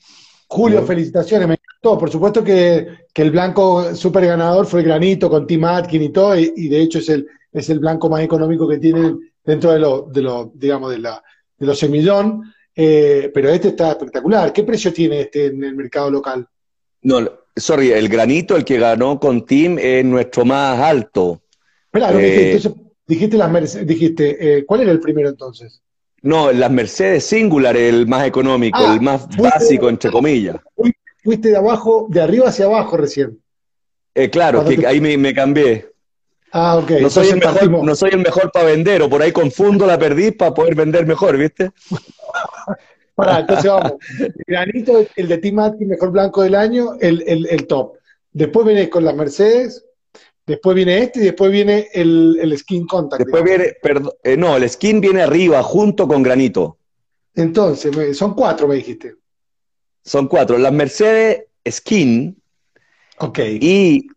[0.47, 1.97] Julio, felicitaciones, me encantó.
[1.97, 6.37] Por supuesto que, el blanco super ganador fue el granito con Tim Atkin y todo,
[6.37, 10.03] y, de hecho es el, es el blanco más económico que tienen dentro de lo,
[10.03, 11.21] de lo digamos, de, la,
[11.57, 12.43] de los semillón.
[12.73, 14.53] Eh, pero este está espectacular.
[14.53, 16.47] ¿Qué precio tiene este en el mercado local?
[17.01, 21.41] No, sorry, el granito, el que ganó con Tim, es nuestro más alto.
[21.91, 22.61] Espera, eh,
[23.07, 25.81] dijiste las Mercedes, dijiste, eh, ¿cuál era el primero entonces?
[26.21, 30.57] No, las Mercedes Singular, el más económico, ah, el más básico, entre comillas.
[31.23, 33.41] Fuiste de abajo, de arriba hacia abajo recién.
[34.13, 35.87] Eh, claro, que ahí me, cambié.
[36.51, 36.91] Ah, ok.
[37.01, 39.97] No soy, el mejor, no soy el mejor para vender, o por ahí confundo la
[39.97, 41.71] perdiz para poder vender mejor, ¿viste?
[43.15, 43.93] Pará, entonces vamos.
[44.19, 47.97] El granito, el de Tim mejor blanco del año, el, el, el top.
[48.31, 49.85] Después vienes con las Mercedes,
[50.49, 53.21] Después viene este y después viene el, skin contact.
[53.21, 56.79] Después viene, perdón, eh, no, el skin viene arriba junto con granito.
[57.35, 59.13] Entonces, son cuatro, me dijiste.
[60.03, 60.57] Son cuatro.
[60.57, 62.35] Las Mercedes Skin
[63.37, 64.07] y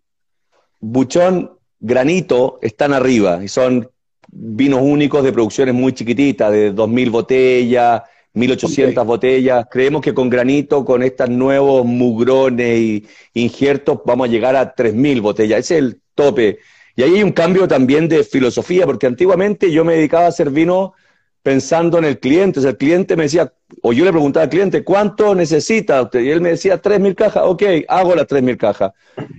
[0.80, 3.90] Buchón Granito están arriba y son
[4.28, 9.66] vinos únicos de producciones muy chiquititas, de 2.000 botellas, 1.800 botellas.
[9.70, 15.20] Creemos que con granito, con estos nuevos mugrones y injertos, vamos a llegar a 3.000
[15.20, 15.60] botellas.
[15.60, 16.58] Ese es el tope.
[16.96, 20.50] Y ahí hay un cambio también de filosofía, porque antiguamente yo me dedicaba a hacer
[20.50, 20.94] vino
[21.42, 22.58] pensando en el cliente.
[22.58, 26.20] O sea, el cliente me decía, o yo le preguntaba al cliente, ¿cuánto necesita usted?
[26.20, 28.92] Y él me decía, tres mil cajas, ok, hago las tres mil cajas.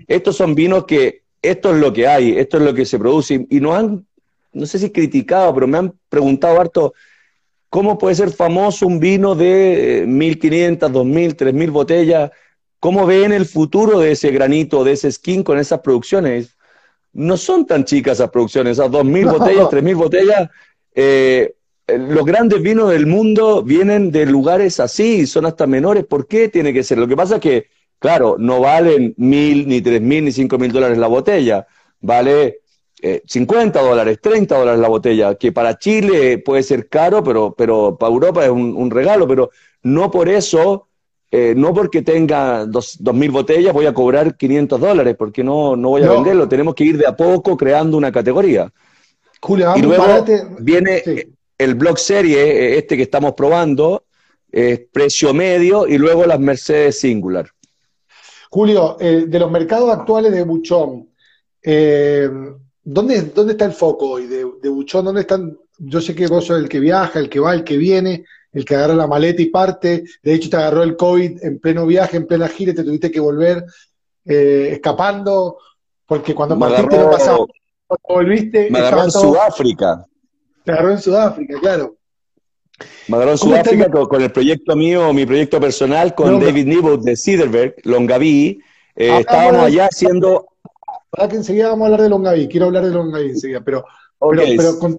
[0.08, 3.46] Estos son vinos que, esto es lo que hay, esto es lo que se produce.
[3.50, 4.06] Y nos han,
[4.52, 6.94] no sé si criticado, pero me han preguntado harto,
[7.70, 12.32] ¿cómo puede ser famoso un vino de 1.500, 2.000, 3.000 botellas?
[12.80, 16.53] ¿Cómo ven el futuro de ese granito, de ese skin con esas producciones?
[17.14, 20.50] No son tan chicas esas producciones, esas 2.000 botellas, 3.000 botellas.
[20.96, 21.54] Eh,
[21.88, 26.06] los grandes vinos del mundo vienen de lugares así, son hasta menores.
[26.06, 26.98] ¿Por qué tiene que ser?
[26.98, 27.68] Lo que pasa es que,
[28.00, 31.68] claro, no valen mil, ni tres mil, ni cinco mil dólares la botella.
[32.00, 32.62] Vale
[33.26, 37.98] 50 eh, dólares, 30 dólares la botella, que para Chile puede ser caro, pero, pero
[37.98, 40.88] para Europa es un regalo, pero no por eso
[41.36, 45.90] eh, no porque tenga dos, mil botellas voy a cobrar 500 dólares, porque no, no
[45.90, 46.48] voy a venderlo.
[46.48, 48.72] Tenemos que ir de a poco creando una categoría.
[49.42, 50.24] Julio, y luego
[50.60, 51.02] viene
[51.58, 54.04] el Block Serie, eh, este que estamos probando,
[54.92, 57.50] precio medio, y luego las Mercedes Singular.
[58.52, 61.10] Julio, eh, de los mercados actuales de Buchón,
[62.84, 65.06] ¿dónde, ¿dónde está el foco hoy de, de Buchón?
[65.06, 65.58] ¿Dónde están?
[65.80, 68.66] Yo sé que vos sos el que viaja, el que va, el que viene el
[68.66, 70.04] que agarra la maleta y parte.
[70.22, 73.12] De hecho, te agarró el COVID en pleno viaje, en plena gira, y te tuviste
[73.12, 73.66] que volver
[74.26, 75.58] eh, escapando,
[76.06, 77.48] porque cuando me partiste agarró, pasado,
[77.88, 78.70] cuando volviste.
[78.70, 80.06] Me agarró en Sudáfrica.
[80.64, 81.96] Te agarró en Sudáfrica, claro.
[83.08, 87.18] Me agarró en Sudáfrica con, el proyecto mío, mi proyecto personal, con David Nibble de
[87.18, 88.62] Ciderberg, Longaví.
[88.96, 90.48] Eh, estábamos allá haciendo.
[91.10, 93.84] Para que enseguida vamos a hablar de Longaví, quiero hablar de Longaví enseguida, pero.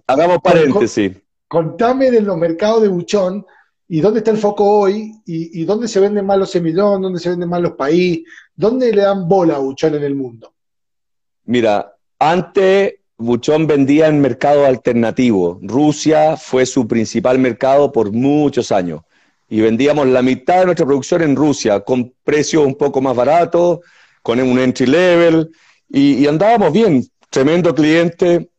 [0.07, 1.13] hagamos paréntesis
[1.55, 3.45] contame de los mercados de buchón
[3.87, 7.29] y dónde está el foco hoy y, dónde se venden más los semillón, dónde se
[7.29, 10.53] venden más los países, dónde le dan bola a buchón en el mundo.
[11.45, 15.57] Mira, antes Buchón vendía en mercado alternativo.
[15.61, 19.03] Rusia fue su principal mercado por muchos años.
[19.47, 23.79] Y vendíamos la mitad de nuestra producción en Rusia, con precios un poco más baratos,
[24.21, 25.49] con un entry level,
[25.87, 27.05] y, y andábamos bien.
[27.29, 28.49] Tremendo cliente,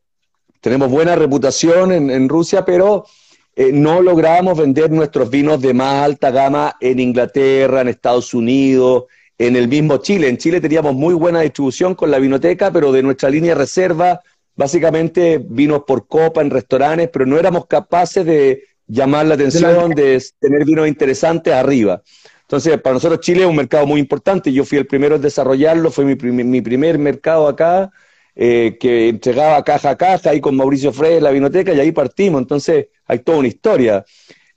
[0.66, 3.07] tenemos buena reputación en, Rusia, pero
[3.55, 9.05] eh, no logramos vender nuestros vinos de más alta gama en Inglaterra, en Estados Unidos,
[9.38, 10.29] en el mismo Chile.
[10.29, 14.20] En Chile teníamos muy buena distribución con la vinoteca, pero de nuestra línea reserva,
[14.57, 20.20] básicamente vinos por copa en restaurantes, pero no éramos capaces de llamar la atención, de,
[20.40, 22.02] tener vinos interesantes arriba.
[22.40, 24.52] Entonces, para nosotros Chile es un mercado muy importante.
[24.52, 27.92] Yo fui el primero en desarrollarlo, fue mi, mi primer mercado acá.
[28.38, 31.90] Eh, que entregaba caja a caja ahí con Mauricio Frey en la vinoteca y ahí
[31.90, 32.42] partimos.
[32.42, 34.05] Entonces hay toda una historia.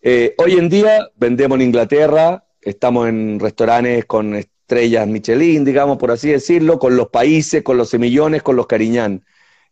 [0.02, 6.12] Eh, hoy en día vendemos en Inglaterra, estamos en restaurantes con estrellas Michelin, digamos, por
[6.12, 9.24] así decirlo, con los países, con los semillones, con los cariñán.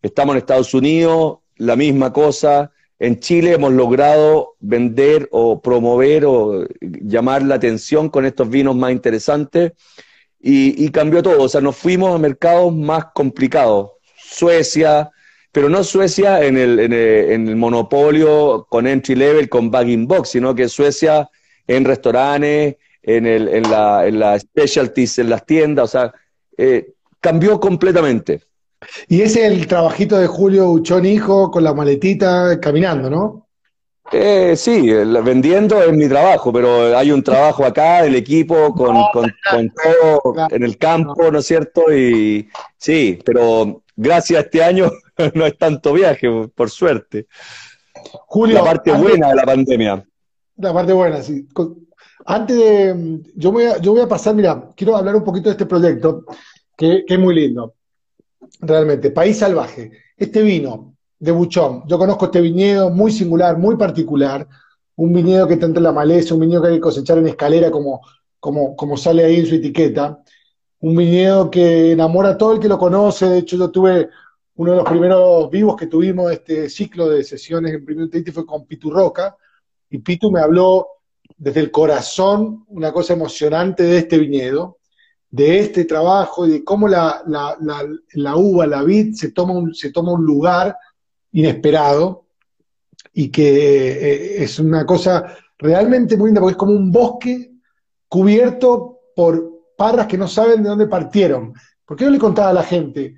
[0.01, 2.71] Estamos en Estados Unidos, la misma cosa.
[2.99, 8.93] En Chile hemos logrado vender o promover o llamar la atención con estos vinos más
[8.93, 9.73] interesantes
[10.39, 11.43] y cambió todo.
[11.43, 13.96] O sea, nos fuimos a mercados más complicados.
[14.37, 15.09] Suecia,
[15.51, 20.53] pero no Suecia en el, en el, monopolio con entry level, con bagging box, sino
[20.53, 21.29] que Suecia
[21.65, 26.13] en restaurantes, en, el, en, la, en las specialties, en las tiendas, o sea,
[26.57, 28.41] eh, cambió completamente.
[29.07, 33.47] Y ese es el trabajito de Julio Uchón Hijo con la maletita caminando, ¿no?
[34.11, 39.33] Eh, sí, vendiendo es mi trabajo, pero hay un trabajo acá del equipo con, con,
[39.51, 41.93] con todo en el campo, ¿no es cierto?
[41.93, 42.47] Y
[42.77, 44.89] sí, pero gracias a este año
[45.33, 47.27] no es tanto viaje, por suerte.
[48.27, 50.05] Julio, la parte buena de la pandemia.
[50.57, 51.47] La parte buena, sí.
[52.25, 53.21] Antes de.
[53.35, 56.25] Yo voy, a, yo voy a pasar, mira, quiero hablar un poquito de este proyecto,
[56.75, 57.73] que, es muy lindo.
[58.61, 59.91] Realmente, País Salvaje.
[60.15, 64.47] Este vino de Buchón, yo conozco este viñedo muy singular, muy particular.
[64.95, 67.69] Un viñedo que está entre la maleza, un viñedo que hay que cosechar en escalera,
[67.69, 68.01] como,
[68.39, 70.19] como, como sale ahí en su etiqueta
[70.79, 73.27] un viñedo que enamora a todo el que lo conoce.
[73.27, 74.09] De hecho, yo tuve
[74.55, 78.45] uno de los primeros vivos que tuvimos este ciclo de sesiones en Primer Titi fue
[78.45, 79.35] con Pitu Roca,
[79.89, 80.87] y Pitu me habló
[81.37, 84.79] desde el corazón una cosa emocionante de este viñedo,
[85.29, 89.91] de este trabajo y de cómo la, la, uva, la vid, se toma, un, se
[89.91, 90.75] toma un lugar
[91.31, 92.25] inesperado
[93.13, 97.51] y que eh, es una cosa realmente muy linda, porque es como un bosque
[98.07, 101.53] cubierto por, parras que no saben de dónde partieron.
[101.85, 103.15] ¿Por qué no le contaba a la gente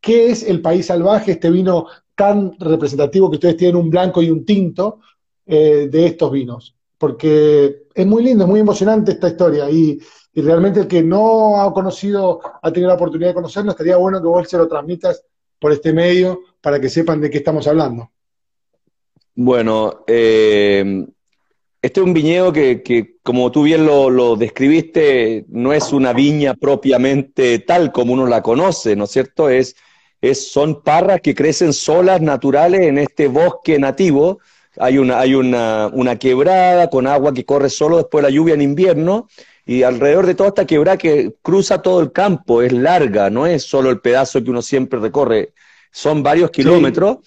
[0.00, 4.30] qué es el país salvaje, este vino tan representativo que ustedes tienen un blanco y
[4.30, 5.00] un tinto
[5.44, 6.74] eh, de estos vinos?
[6.96, 10.00] Porque es muy lindo, es muy emocionante esta historia y,
[10.34, 14.28] realmente el que no ha conocido, ha tenido la oportunidad de conocerlo, estaría bueno que
[14.28, 15.24] vos se lo transmitas
[15.58, 18.10] por este medio para que sepan de qué estamos hablando.
[19.34, 21.06] Bueno, eh,
[21.86, 27.60] este es un viñedo que, como tú bien lo, describiste, no es una viña propiamente
[27.60, 29.48] tal como uno la conoce, ¿no es cierto?
[29.48, 29.76] Es,
[30.20, 34.40] es, son parras que crecen solas, naturales, en este bosque nativo.
[34.78, 38.54] Hay, una, hay una, una quebrada con agua que corre solo después de la lluvia
[38.54, 39.28] en invierno,
[39.64, 43.62] y alrededor de toda esta quebrada que cruza todo el campo, es larga, no es
[43.62, 45.52] solo el pedazo que uno siempre recorre,
[45.92, 47.18] son varios kilómetros.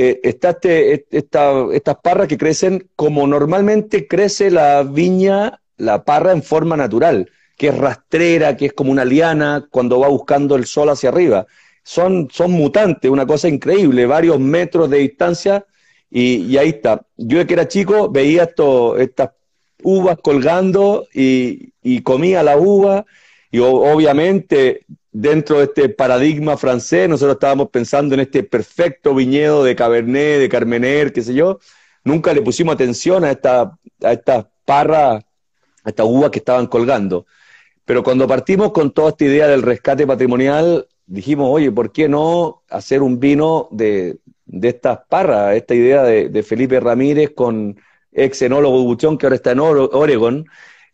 [0.00, 6.44] Eh, está este, estas parras que crecen como normalmente crece la viña, la parra en
[6.44, 10.90] forma natural, que es rastrera, que es como una liana cuando va buscando el sol
[10.90, 11.48] hacia arriba.
[11.82, 15.66] Son, son mutantes, una cosa increíble, varios metros de distancia,
[16.08, 17.04] y, ahí está.
[17.16, 19.30] Yo que era chico veía esto, estas
[19.82, 23.04] uvas colgando y, y comía la uva,
[23.50, 24.86] y obviamente
[25.20, 30.48] dentro de este paradigma francés, nosotros estábamos pensando en este perfecto viñedo de Cabernet, de
[30.48, 31.58] Carmener, qué sé yo,
[32.04, 33.62] nunca le pusimos atención a esta,
[34.02, 35.24] a estas parras,
[35.82, 37.26] a estas uvas que estaban colgando.
[37.84, 42.62] Pero cuando partimos con toda esta idea del rescate patrimonial, dijimos, oye, ¿por qué no
[42.70, 44.18] hacer un vino de,
[44.62, 45.56] estas parras?
[45.56, 47.80] Esta idea de, Felipe Ramírez con
[48.12, 50.46] ex enólogo Buchón, que ahora está en Oregon,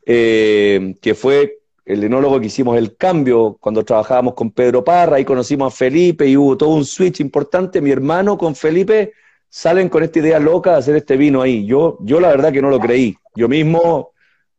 [0.06, 5.24] eh, que fue el enólogo que hicimos el cambio cuando trabajábamos con Pedro Parra, ahí
[5.24, 7.80] conocimos a Felipe y hubo todo un switch importante.
[7.80, 9.12] Mi hermano con Felipe
[9.48, 11.66] salen con esta idea loca de hacer este vino ahí.
[11.66, 13.16] Yo, yo la verdad que no lo creí.
[13.34, 14.12] Yo mismo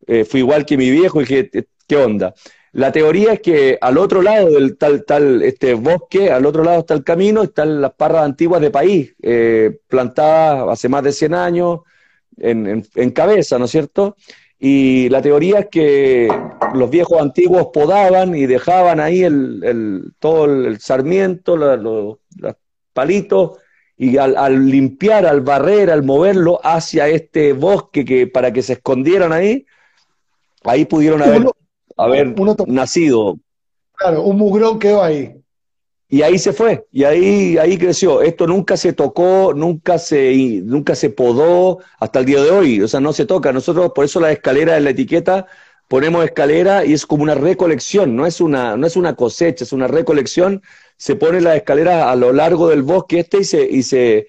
[0.05, 2.33] eh, fui igual que mi viejo y dije, eh, ¿qué onda?
[2.73, 6.79] La teoría es que al otro lado del tal, tal, este bosque, al otro lado
[6.79, 11.33] está el camino, están las parras antiguas de país, eh, plantadas hace más de 100
[11.33, 11.79] años
[12.37, 14.17] en, en cabeza, ¿no es cierto?
[14.59, 16.29] Y la teoría es que
[16.73, 22.17] los viejos antiguos podaban y dejaban ahí el, todo el, sarmiento, los
[22.93, 23.57] palitos,
[23.97, 29.31] y al, limpiar, al barrer, al moverlo hacia este bosque que para que se escondieran
[29.31, 29.65] ahí,
[30.63, 31.45] ahí pudieron haber,
[31.95, 32.35] haber
[32.67, 33.37] nacido.
[33.93, 35.35] Claro, un mugrón quedó ahí.
[36.07, 38.21] Y ahí se fue, y ahí, ahí creció.
[38.21, 42.81] Esto nunca se tocó, nunca se, nunca se podó hasta el día de hoy.
[42.81, 43.51] O sea, no se toca.
[43.51, 45.47] Nosotros, por eso la escalera en la etiqueta,
[45.87, 49.73] ponemos escalera y es como una recolección, no es una, no es una cosecha, es
[49.73, 50.61] una recolección.
[50.97, 54.27] Se pone la escalera a lo largo del bosque este y se, y se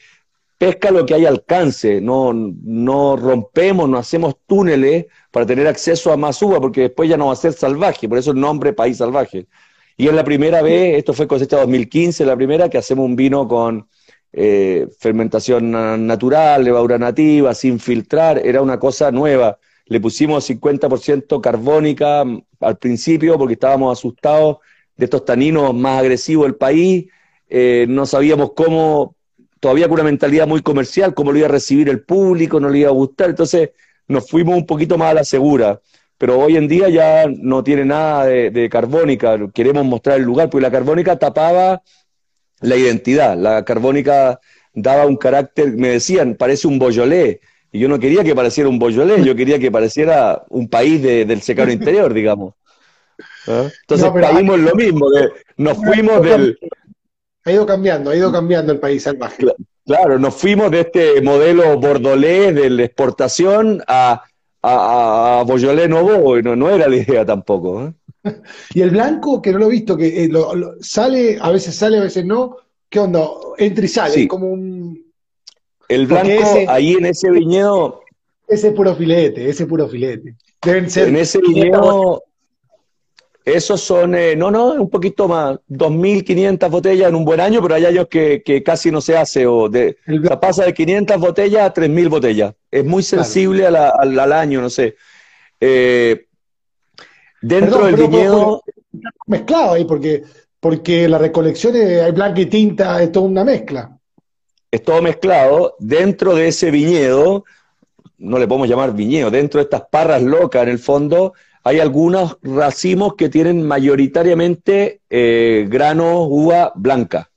[0.59, 2.01] pesca lo que hay alcance.
[2.01, 7.17] No, no rompemos, no hacemos túneles para tener acceso a más uva, porque después ya
[7.17, 8.09] no va a ser salvaje.
[8.09, 9.47] Por eso el nombre País Salvaje.
[9.96, 13.48] Y es la primera vez, esto fue cosecha 2015, la primera que hacemos un vino
[13.48, 13.88] con
[14.32, 15.70] eh, fermentación
[16.06, 19.59] natural, levadura nativa, sin filtrar, era una cosa nueva.
[19.87, 24.59] Le pusimos 50% carbónica mm, al principio porque estábamos asustados
[24.96, 27.06] de estos taninos más agresivos del país.
[27.48, 29.16] Eh, no sabíamos cómo,
[29.61, 32.80] todavía con una mentalidad muy comercial, cómo lo iba a recibir el público, no le
[32.80, 33.30] iba a gustar.
[33.30, 33.70] Entonces
[34.09, 35.80] nos fuimos un poquito más a la segura
[36.18, 40.62] pero hoy en día ya no tiene nada de, carbónica, queremos mostrar el lugar, porque
[40.62, 41.83] la carbónica tapaba
[42.61, 44.40] la identidad, la carbónica
[44.72, 48.79] daba un carácter, me decían, parece un boyolé, y yo no quería que pareciera un
[48.79, 52.55] boyolé, yo quería que pareciera un país del secano interior, digamos.
[53.46, 53.68] ¿Ah?
[53.83, 55.07] Entonces caímos en lo mismo,
[55.57, 56.59] nos fuimos del...
[57.44, 59.44] Ha ido cambiando, ha ido cambiando el país salvaje.
[59.85, 64.24] Claro, nos fuimos de este modelo bordolés de la exportación a
[64.66, 67.87] a, a Beaujolais no, no, era la idea tampoco.
[67.87, 67.92] ¿eh?
[68.74, 70.31] y el blanco, que no lo he visto, que eh,
[70.81, 72.57] sale, a veces sale, a veces no,
[72.88, 73.26] ¿qué onda?
[73.59, 75.05] Entra y sale, como un...
[75.88, 78.00] El blanco, ahí en ese viñedo...
[78.48, 80.35] Ese puro filete, ese puro filete.
[80.62, 81.09] Deben ser...
[81.09, 82.22] En ese viñedo...
[83.46, 87.76] Esos son, eh, no, no, un poquito más, 2.500 botellas en un buen año, pero
[87.76, 89.96] hay años que, casi no se hace, o de,
[90.40, 92.54] pasa de 500 botellas a 3.000 botellas.
[92.72, 94.96] Es muy sensible al, año, no sé.
[95.61, 96.26] Eh,
[97.40, 98.64] dentro del viñedo...
[99.28, 100.24] mezclado ahí, porque,
[100.59, 103.96] porque la recolección hay blanca y tinta, es toda una mezcla.
[104.72, 105.76] Es todo mezclado.
[105.78, 107.44] Dentro de ese viñedo,
[108.18, 111.35] no le podemos llamar viñedo, dentro de estas parras locas en el fondo,
[111.66, 117.32] hay algunos racimos que tienen mayoritariamente eh, granos uva blanca,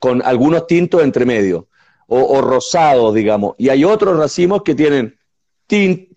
[0.00, 1.68] con algunos tintos entre medio,
[2.08, 3.54] o, rosados, digamos.
[3.56, 5.16] Y hay otros racimos que tienen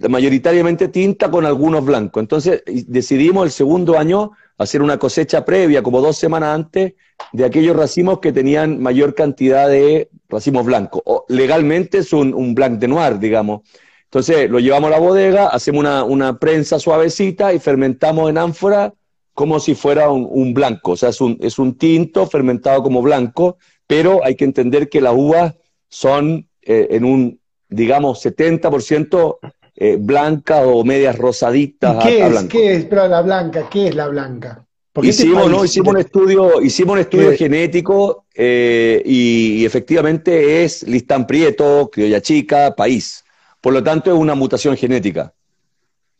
[0.10, 2.20] mayoritariamente tinta con algunos blancos.
[2.20, 6.94] Entonces decidimos el segundo año hacer una cosecha previa, como dos semanas antes,
[7.32, 11.04] de aquellos racimos que tenían mayor cantidad de racimos blancos.
[11.06, 13.62] O, legalmente es un, un blanc de noir, digamos.
[14.10, 18.94] Entonces lo llevamos a la bodega, hacemos una, prensa suavecita y fermentamos en ánfora
[19.34, 20.92] como si fuera un, blanco.
[20.92, 25.00] O sea, es un, es un, tinto fermentado como blanco, pero hay que entender que
[25.00, 25.56] las uvas
[25.88, 27.40] son eh, en un,
[27.70, 29.38] digamos, 70%
[29.76, 32.04] eh, blanca o medias rosaditas.
[32.04, 33.70] ¿Qué, es, ¿Qué es la blanca?
[33.70, 34.66] ¿Qué es la blanca?
[34.96, 35.64] Este hicimos, ¿no?
[35.64, 42.76] hicimos un estudio, hicimos un estudio genético eh, y, efectivamente es Listán Prieto, Criolla Chica,
[42.76, 43.24] país.
[43.62, 45.34] Por lo tanto, es una mutación genética.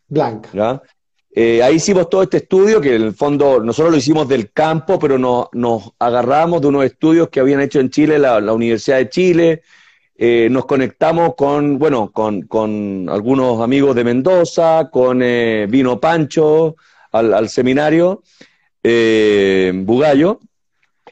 [0.08, 0.82] Blanca.
[1.32, 4.98] Eh, ahí hicimos todo este estudio, que en el fondo nosotros lo hicimos del campo,
[4.98, 9.62] pero nos agarramos de unos estudios que habían hecho en Chile, la, Universidad de Chile.
[10.16, 16.76] Eh, nos conectamos con, bueno, con, con, algunos amigos de Mendoza, con Vino Pancho
[17.12, 18.22] al, al seminario
[18.82, 20.40] eh, Bugallo,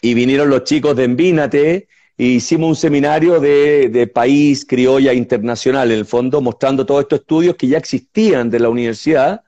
[0.01, 1.89] y vinieron los chicos de Envínate,
[2.19, 7.69] hicimos un seminario de, país criolla internacional, en el fondo, mostrando todos estos estudios que
[7.69, 9.43] ya existían de la universidad,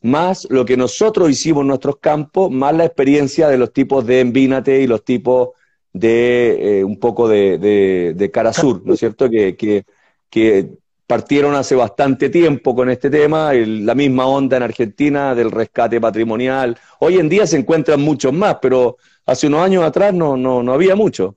[0.00, 4.20] más lo que nosotros hicimos en nuestros campos, más la experiencia de los tipos de
[4.20, 5.50] Envínate y los tipos
[5.92, 9.28] de eh, un poco de, de, Cara Sur, ¿no es cierto?
[9.30, 9.84] Que, que,
[10.30, 10.70] que
[11.06, 16.76] partieron hace bastante tiempo con este tema, la misma onda en Argentina del rescate patrimonial.
[17.00, 20.72] Hoy en día se encuentran muchos más, pero hace unos años atrás no, no, no
[20.72, 21.36] había mucho.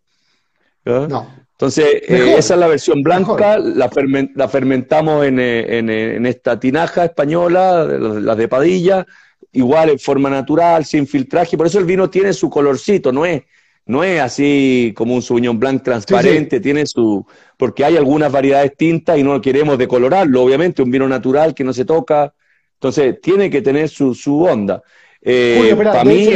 [0.90, 3.90] Entonces, eh, esa es la versión blanca, la,
[4.50, 9.06] fermentamos en, eh, en, esta tinaja española, las de Padilla,
[9.52, 13.44] igual en forma natural, sin filtraje, por eso el vino tiene su colorcito, no es
[13.90, 17.26] no es así como un Sauvignon Blanc transparente, tiene su...
[17.58, 21.74] porque hay algunas variedades tintas y no queremos decolorarlo, obviamente, un vino natural que no
[21.74, 22.32] se toca,
[22.76, 24.84] entonces tiene que tener su, su onda.
[25.20, 26.30] Eh, para mí,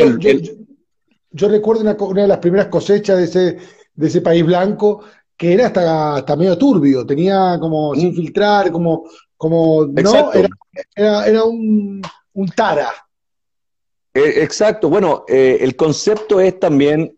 [1.31, 3.57] yo, recuerdo una, de las primeras cosechas de ese,
[3.95, 5.03] de ese país blanco
[5.35, 8.15] que era hasta, hasta medio turbio, tenía como sin mm.
[8.15, 10.31] filtrar, como, como no,
[10.95, 12.01] era, era, un,
[12.33, 12.91] un, tara.
[14.13, 17.17] Eh, exacto, bueno, eh, el concepto es también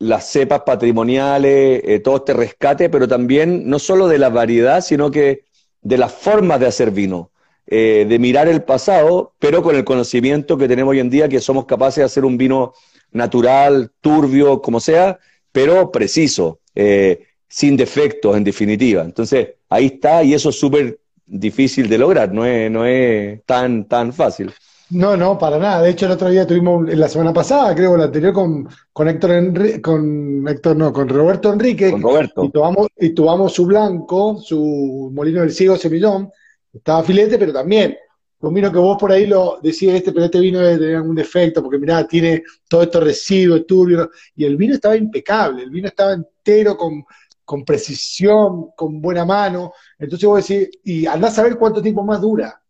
[0.00, 5.10] las cepas patrimoniales, eh, todo este rescate, pero también no solo de la variedad, sino
[5.10, 5.44] que
[5.82, 7.30] de las formas de hacer vino,
[7.66, 11.40] eh, de mirar el pasado, pero con el conocimiento que tenemos hoy en día, que
[11.40, 12.72] somos capaces de hacer un vino
[13.12, 15.18] natural, turbio, como sea,
[15.52, 19.02] pero preciso, eh, sin defectos, en definitiva.
[19.02, 23.86] Entonces, ahí está, y eso es súper difícil de lograr, no es, no es tan,
[23.86, 24.52] tan fácil.
[24.90, 25.82] No, no, para nada.
[25.82, 29.80] De hecho, el otro día tuvimos, la semana pasada, creo, la anterior, con, con Héctor,
[29.80, 31.92] con Héctor, no, con Roberto Enrique.
[31.92, 32.44] Con Roberto.
[32.44, 36.30] Y tomamos, y tomamos su blanco, su Molino del Ciego Semillón.
[36.72, 37.96] Estaba filete, pero también
[38.40, 41.14] un vino que vos por ahí lo decías, este, pero este vino debe tener algún
[41.14, 45.88] defecto, porque mirá, tiene todo estos residuos, turbio, y el vino estaba impecable, el vino
[45.88, 47.04] estaba entero, con,
[47.44, 49.72] con precisión, con buena mano.
[49.98, 52.60] Entonces vos decís, y andás a ver cuánto tiempo más dura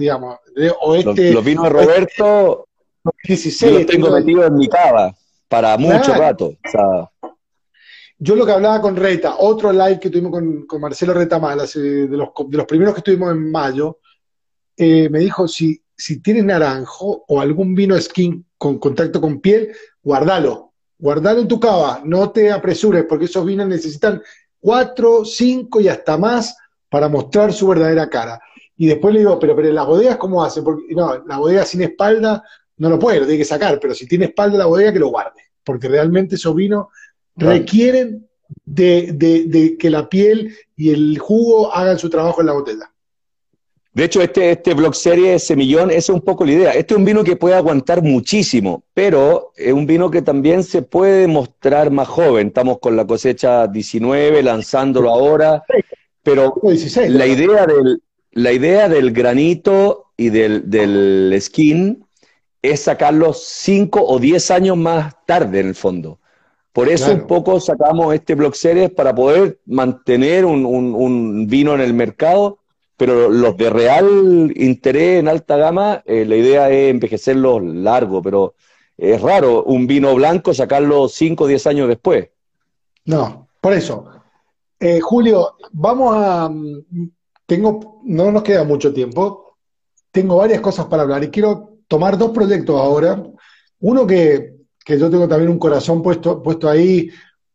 [0.00, 0.38] digamos.
[0.80, 2.68] O este, los, vinos de Roberto,
[3.24, 5.14] 16, yo los tengo metidos en mi cava
[5.48, 6.54] para mucho rato.
[8.18, 10.32] Yo lo que hablaba con Reta, otro live que tuvimos
[10.66, 13.98] con, Marcelo Reta Malas, de los, de los primeros que estuvimos en mayo,
[14.82, 19.72] eh, me dijo, si, si tienes naranjo o algún vino skin con contacto con piel,
[20.02, 24.22] guardalo, guardalo en tu cava, no te apresures, porque esos vinos necesitan
[24.58, 26.56] cuatro, cinco y hasta más
[26.88, 28.40] para mostrar su verdadera cara.
[28.78, 30.64] Y después le digo, pero, pero las bodegas, ¿cómo hacen?
[30.64, 32.42] Porque, no, la bodega sin espalda
[32.78, 35.08] no lo puede, lo tiene que sacar, pero si tiene espalda la bodega, que lo
[35.08, 35.42] guarde.
[35.62, 36.86] Porque realmente esos vinos
[37.36, 38.26] requieren
[38.64, 42.90] de, que la piel y el jugo hagan su trabajo en la botella.
[43.92, 46.70] De hecho, este, este blog serie Semillón, esa es un poco la idea.
[46.72, 50.82] Este es un vino que puede aguantar muchísimo, pero es un vino que también se
[50.82, 52.48] puede mostrar más joven.
[52.48, 55.64] Estamos con la cosecha 19, lanzándolo ahora,
[56.22, 56.54] pero
[57.08, 58.00] la idea del,
[58.32, 62.04] la idea del granito y del, skin
[62.62, 66.20] es sacarlo 5 o 10 años más tarde en el fondo.
[66.72, 71.94] Por eso un poco sacamos este Block Series para poder mantener un, vino en el
[71.94, 72.59] mercado,
[73.00, 78.56] pero los de real interés en alta gama, eh, la idea es envejecerlos largo, pero
[78.94, 82.28] es raro un vino blanco sacarlo 5 o 10 años después.
[83.06, 84.04] No, por eso.
[84.78, 86.50] Eh, Julio, vamos a
[87.46, 89.56] tengo, no nos queda mucho tiempo,
[90.10, 93.24] tengo varias cosas para hablar y quiero tomar dos proyectos ahora.
[93.80, 97.08] Uno que, yo tengo también un corazón puesto, puesto ahí,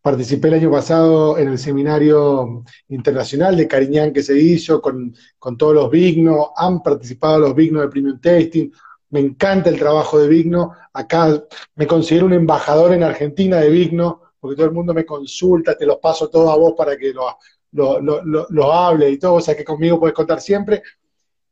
[0.06, 5.16] participé el año pasado en el seminario internacional de Cariñán que se hizo con,
[5.58, 8.72] todos los Vignos, han participado los Vignos de Premium Tasting,
[9.10, 11.43] me encanta el trabajo de Vigno, acá
[11.74, 15.88] me considero un embajador en Argentina de Vigno, porque todo el mundo me consulta, te
[15.88, 17.36] los paso todos a vos para que lo,
[17.72, 20.84] lo, hable y todo, o sea que conmigo puedes contar siempre.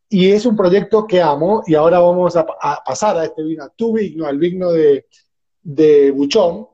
[0.10, 2.46] Y es un proyecto que amo y ahora vamos a,
[2.86, 5.08] pasar a este vino, a tu vino, al vino de,
[5.64, 6.68] de Buchón.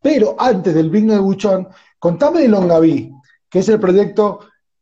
[0.00, 1.68] Pero antes del vino de Buchón,
[1.98, 3.12] contame de Longaví,
[3.48, 4.40] que es el proyecto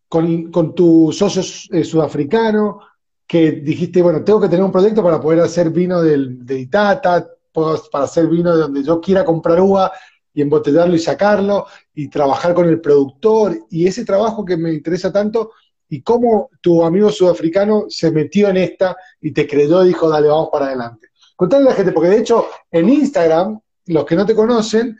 [0.08, 1.42] con, tu socio
[1.72, 2.80] eh, sudafricano,
[3.26, 8.04] que dijiste, bueno, tengo que tener un proyecto para poder hacer vino de Itata, para
[8.04, 9.92] hacer vino de donde yo quiera comprar uva
[10.32, 15.12] y embotellarlo y sacarlo, y trabajar con el productor, y ese trabajo que me interesa
[15.12, 15.52] tanto,
[15.88, 20.28] y cómo tu amigo sudafricano se metió en esta y te creyó y dijo, dale,
[20.28, 21.08] vamos para adelante.
[21.34, 23.60] Contale a la gente, porque de hecho en Instagram,
[23.90, 24.96] los que no te conocen,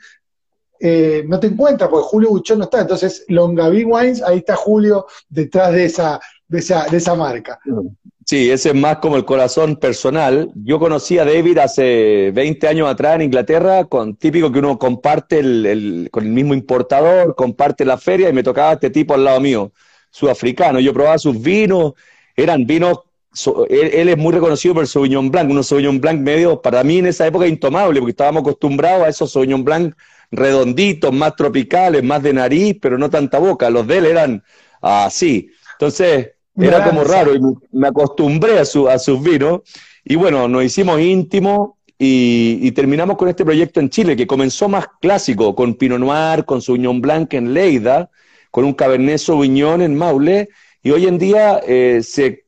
[0.79, 2.81] eh, no te encuentras, porque Julio Buchón no está.
[2.81, 7.59] Entonces, Longaví Wines, ahí está Julio detrás de esa, de esa, de esa marca.
[8.25, 10.51] Sí, ese es más como el corazón personal.
[10.55, 15.39] Yo conocí a David hace 20 años atrás en Inglaterra, con típico que uno comparte
[15.39, 19.39] el, con el mismo importador, comparte la feria y me tocaba este tipo al lado
[19.39, 19.71] mío,
[20.09, 20.79] sudafricano.
[20.79, 21.93] Yo probaba sus vinos,
[22.35, 22.99] eran vinos,
[23.69, 27.07] él, es muy reconocido por el Sauvignon Blanc, unos Sauvignon Blanc medio, para mí en
[27.07, 29.95] esa época intomable, porque estábamos acostumbrados a esos Sauvignon Blanc
[30.31, 33.69] redonditos, más tropicales, más de nariz, pero no tanta boca.
[33.69, 34.43] Los de él eran
[34.81, 35.49] así.
[35.73, 37.39] Entonces, era como raro y
[37.71, 39.61] me acostumbré a, su, a sus vinos.
[40.03, 44.87] Y bueno, nos hicimos íntimos y, terminamos con este proyecto en Chile, que comenzó más
[44.99, 48.09] clásico, con Pinot Noir, con Sauvignon Blanc en Leida,
[48.49, 50.49] con un Cabernet Sauvignon en Maule,
[50.81, 52.40] y hoy en día eh, se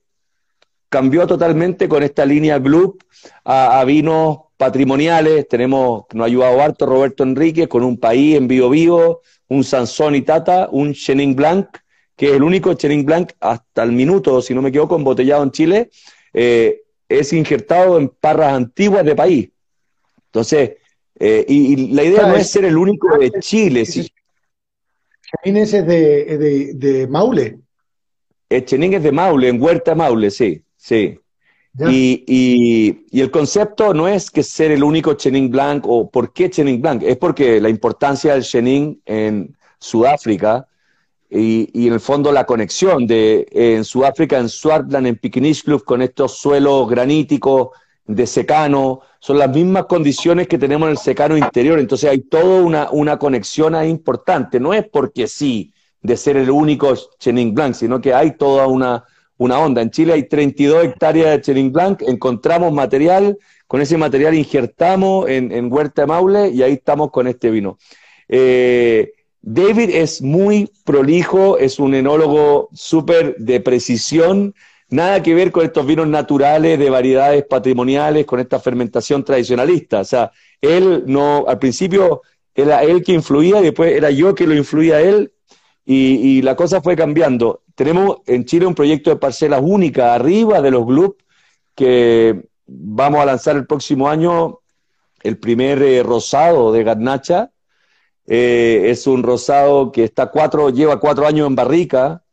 [0.93, 3.01] cambió totalmente con esta línea Gloop
[3.43, 8.47] a, a vinos patrimoniales, tenemos, nos ha ayudado harto Roberto Enrique con un país en
[8.47, 11.67] vivo vivo, un Sansón y Tata, un Chenin Blanc,
[12.15, 15.49] que es el único Chenin Blanc hasta el minuto, si no me equivoco, embotellado en
[15.49, 15.89] Chile,
[16.31, 19.49] eh, es injertado en parras antiguas de país.
[20.27, 20.73] Entonces,
[21.19, 23.83] eh, y, la idea no es ser el único de Chile.
[23.83, 27.57] Chenin es de, de, Maule.
[28.47, 31.19] El Chenin es de Maule, en Huerta Maule, sí, sí.
[31.89, 36.81] Y, el concepto no es que ser el único Chenin Blanc o por qué Chenin
[36.81, 40.67] Blanc, es porque la importancia del Chenin en Sudáfrica
[41.29, 46.37] y, en el fondo la conexión de en Sudáfrica, en Swartland, en Club con estos
[46.37, 47.69] suelos graníticos
[48.05, 52.61] de secano, son las mismas condiciones que tenemos en el secano interior, entonces hay toda
[52.61, 57.73] una, una conexión ahí importante, no es porque sí de ser el único Chenin Blanc,
[57.73, 59.05] sino que hay toda una
[59.37, 59.81] una onda.
[59.81, 65.71] En Chile hay 32 hectáreas de Chenin Blanc, encontramos material, con ese material injertamos en,
[65.71, 67.77] Huerta de Maule y ahí estamos con este vino.
[68.29, 74.53] Eh, David es muy prolijo, es un enólogo súper de precisión,
[74.89, 80.01] nada que ver con estos vinos naturales de variedades patrimoniales, con esta fermentación tradicionalista.
[80.01, 80.31] O sea,
[80.61, 82.21] él no, al principio
[82.55, 85.33] era él que influía después era yo que lo influía a él
[85.85, 87.61] y, la cosa fue cambiando.
[87.75, 91.17] Tenemos en Chile un proyecto de parcelas única arriba de los GLUB
[91.75, 94.59] que vamos a lanzar el próximo año
[95.23, 97.51] el primer eh, rosado de Garnacha.
[98.27, 102.23] Eh, es un rosado que está cuatro, lleva cuatro años en barrica,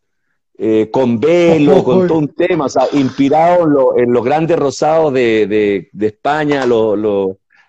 [0.59, 5.89] eh, con velo, con todo un tema, o sea, inspirado en, los grandes rosados de,
[5.99, 6.65] España,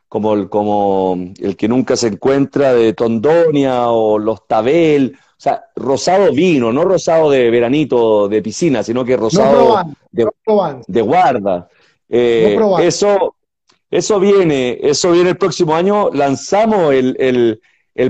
[0.07, 5.65] como, el, como el que nunca se encuentra de Tondonia o los Tabel, o sea,
[5.75, 11.67] rosado vino, no rosado de veranito de piscina, sino que rosado de, guarda.
[12.07, 13.33] Eh, eso,
[13.89, 16.11] eso viene, eso viene el próximo año.
[16.13, 17.59] Lanzamos el,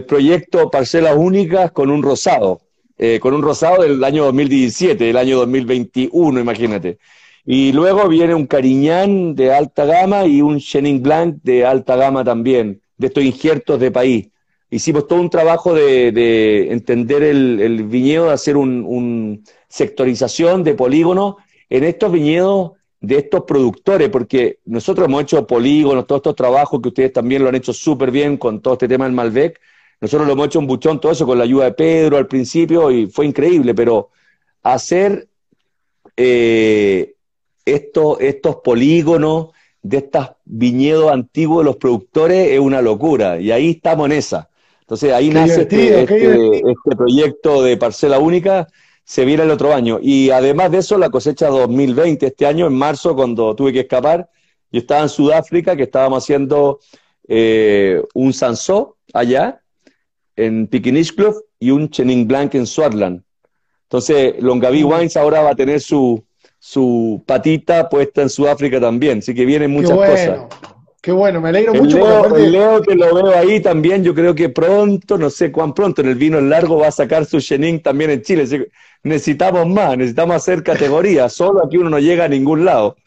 [0.09, 2.59] proyecto Parcelas Únicas con un rosado,
[2.97, 6.97] eh, con un rosado del año 2017, del año 2021, imagínate.
[7.45, 12.25] Y luego viene un Cariñán de alta gama y un Chenin Blanc de alta gama
[12.25, 14.30] también, de estos injertos de país
[14.71, 21.35] hicimos todo un trabajo de, entender el, viñedo, de hacer un, sectorización de polígonos
[21.69, 26.89] en estos viñedos de estos productores, porque nosotros hemos hecho polígonos, todos estos trabajos que
[26.89, 29.59] ustedes también lo han hecho súper bien con todo este tema del Malbec.
[29.99, 32.91] Nosotros lo hemos hecho en Buchón, todo eso con la ayuda de Pedro al principio
[32.91, 34.09] y fue increíble, pero
[34.61, 35.27] hacer
[36.15, 37.15] eh,
[37.65, 39.49] estos polígonos
[39.81, 44.50] de estos viñedos antiguos de los productores es una locura y ahí estamos en esa.
[44.91, 48.67] Entonces ahí nace este, este, este, proyecto de parcela única,
[49.05, 49.99] se viene el otro año.
[50.01, 54.29] Y además de eso, la cosecha 2020, este año, en marzo, cuando tuve que escapar,
[54.69, 56.81] yo estaba en Sudáfrica, que estábamos haciendo
[57.25, 59.61] eh, un Sansó allá,
[60.35, 63.23] en Piquinish Club, y un Chenin Blanc en Swartland.
[63.83, 64.91] Entonces, Longaví mm.
[64.91, 66.21] Wines ahora va a tener su,
[66.59, 70.47] su patita puesta en Sudáfrica también, así que vienen muchas cosas.
[71.01, 71.97] Qué bueno, me alegro mucho.
[71.97, 75.73] Leo, el Leo que lo veo ahí también, yo creo que pronto, no sé cuán
[75.73, 78.69] pronto, en el vino largo va a sacar su Chenin también en Chile.
[79.01, 82.97] Necesitamos más, necesitamos hacer categorías, solo aquí uno no llega a ningún lado.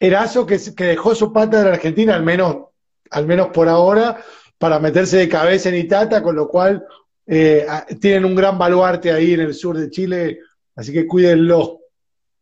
[0.00, 2.56] Erazo que, que dejó su pata en Argentina, al menos,
[3.10, 4.24] al menos por ahora,
[4.56, 6.82] para meterse de cabeza en Itata, con lo cual
[7.26, 7.66] eh,
[8.00, 10.38] tienen un gran baluarte ahí en el sur de Chile,
[10.74, 11.80] así que cuídenlo.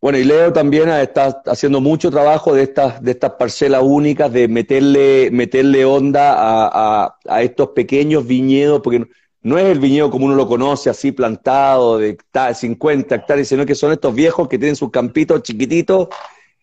[0.02, 4.48] Bueno, y Leo también está haciendo mucho trabajo de estas, de estas parcelas únicas, de
[4.48, 9.06] meterle, meterle onda a, a, estos pequeños viñedos, porque
[9.42, 12.18] no es el viñedo como uno lo conoce, así plantado, de
[12.52, 16.08] 50 hectáreas, sino que son estos viejos que tienen sus campitos chiquititos,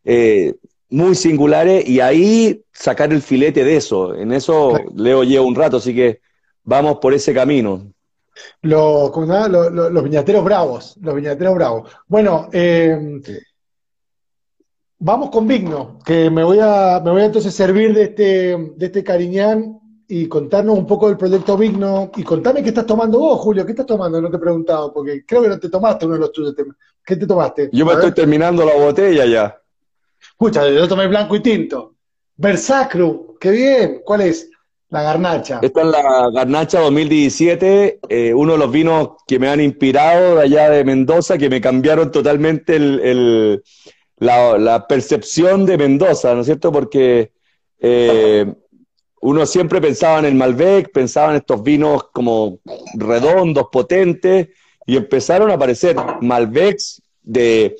[0.03, 0.55] eh,
[0.89, 4.15] muy singulares, y ahí sacar el filete de eso.
[4.15, 6.19] En eso Leo lleva un rato, así que
[6.65, 7.89] vamos por ese camino.
[8.61, 11.91] Los, los viñateros bravos, los viñateros bravos.
[12.07, 13.21] Bueno, eh,
[14.99, 18.85] vamos con Vigno, que me voy a, me voy a entonces servir de este, de
[18.85, 22.11] este cariñán y contarnos un poco del proyecto Vigno.
[22.15, 25.23] Y contame qué estás tomando vos, Julio, qué estás tomando, no te he preguntado, porque
[25.25, 26.55] creo que no te tomaste uno de los tuyos.
[27.05, 27.69] ¿Qué te tomaste?
[27.71, 29.61] Yo me estoy terminando la botella ya.
[30.19, 31.95] Escucha, yo tomé blanco y tinto.
[32.35, 34.01] Versacru, qué bien.
[34.03, 34.49] ¿Cuál es?
[34.89, 35.59] La garnacha.
[35.61, 40.41] Esta es la garnacha 2017, eh, uno de los vinos que me han inspirado de
[40.43, 43.63] allá de Mendoza, que me cambiaron totalmente el,
[44.17, 46.71] la, percepción de Mendoza, ¿no es cierto?
[46.71, 47.31] Porque
[47.79, 48.51] eh,
[49.21, 52.57] uno siempre pensaba en el Malbec, pensaba en estos vinos como
[52.95, 54.49] redondos, potentes,
[54.87, 57.75] y empezaron a aparecer Malbecs de,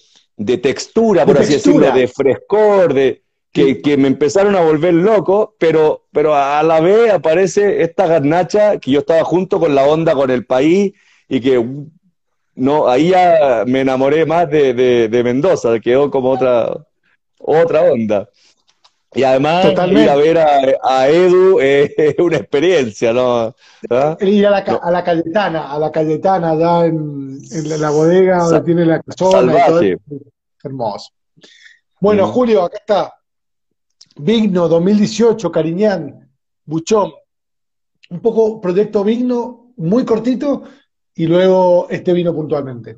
[0.62, 6.35] textura, por así decirlo, de frescor, de, que, me empezaron a volver loco, pero, pero
[6.35, 10.45] a la vez aparece esta garnacha que yo estaba junto con la onda con el
[10.45, 10.93] país
[11.27, 11.65] y que
[12.55, 16.85] no, ahí ya me enamoré más de, de, Mendoza, quedó como otra,
[17.39, 18.29] otra onda.
[19.15, 20.37] Y además ir a ver
[20.83, 23.55] a, Edu es una experiencia, ¿no?
[23.89, 24.17] ¿Ah?
[24.19, 28.85] Ir a la, a la Cayetana, a la Cayetana, allá en, la bodega donde tiene
[28.85, 29.55] la zona
[30.63, 31.11] Hermoso.
[31.99, 32.31] Bueno, mm.
[32.31, 33.18] Julio, acá está.
[34.22, 36.30] Vigno 2018, Cariñán,
[36.65, 37.11] Buchón.
[38.09, 40.63] Un poco proyecto Vigno, muy cortito,
[41.15, 42.97] y luego este vino puntualmente.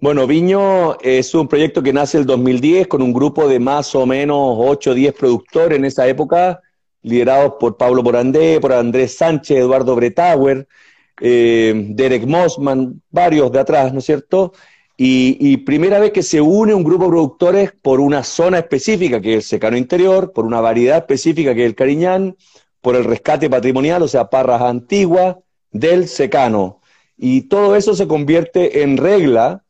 [0.00, 4.04] Bueno, Viño es un proyecto que nace el 2010 con un grupo de más o
[4.04, 6.60] menos 8 o 10 productores en esa época,
[7.02, 10.66] liderados por Pablo Porandé, por Andrés Sánchez, Eduardo Bretauer,
[11.20, 14.52] eh, Derek Mossman, varios de atrás, ¿no es cierto?
[15.02, 19.30] Y, primera vez que se une un grupo de productores por una zona específica, que
[19.30, 22.36] es el secano interior, por una variedad específica, que es el cariñán,
[22.82, 25.36] por el rescate patrimonial, o sea, parras antiguas
[25.70, 26.82] del secano.
[27.16, 29.64] Y todo eso se convierte en regla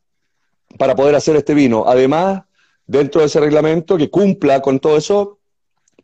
[0.77, 1.85] para poder hacer este vino.
[1.87, 2.43] Además,
[2.89, 5.39] dentro de ese reglamento, que cumpla con todo eso,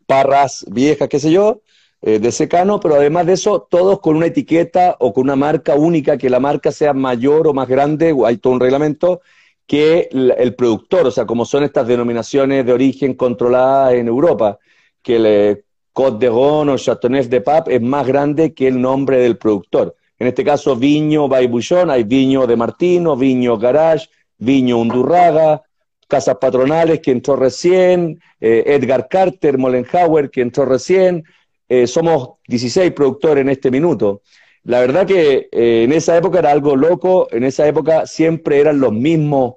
[0.07, 1.63] parras viejas, qué sé yo,
[2.03, 5.75] eh, de secano, pero además de eso, todos con una etiqueta o con una marca
[5.75, 9.21] única, que la marca sea mayor o más grande, hay todo un reglamento,
[9.67, 14.59] que el, productor, o sea, como son estas denominaciones de origen controladas en Europa,
[15.03, 19.19] que el Côte de Ron o Chateauneuf de Pape es más grande que el nombre
[19.19, 19.97] del productor.
[20.19, 25.63] En este caso, Viño Baibullón, hay Viño de Martino, Viño Garage, Viño Undurraga,
[26.07, 31.25] Casas Patronales, que entró recién, eh, Edgar Carter, Mollenhauer, que entró recién,
[31.69, 34.23] eh, somos 16 productores en este minuto.
[34.65, 38.81] La verdad que eh, en esa época era algo loco, en esa época siempre eran
[38.81, 39.55] los mismos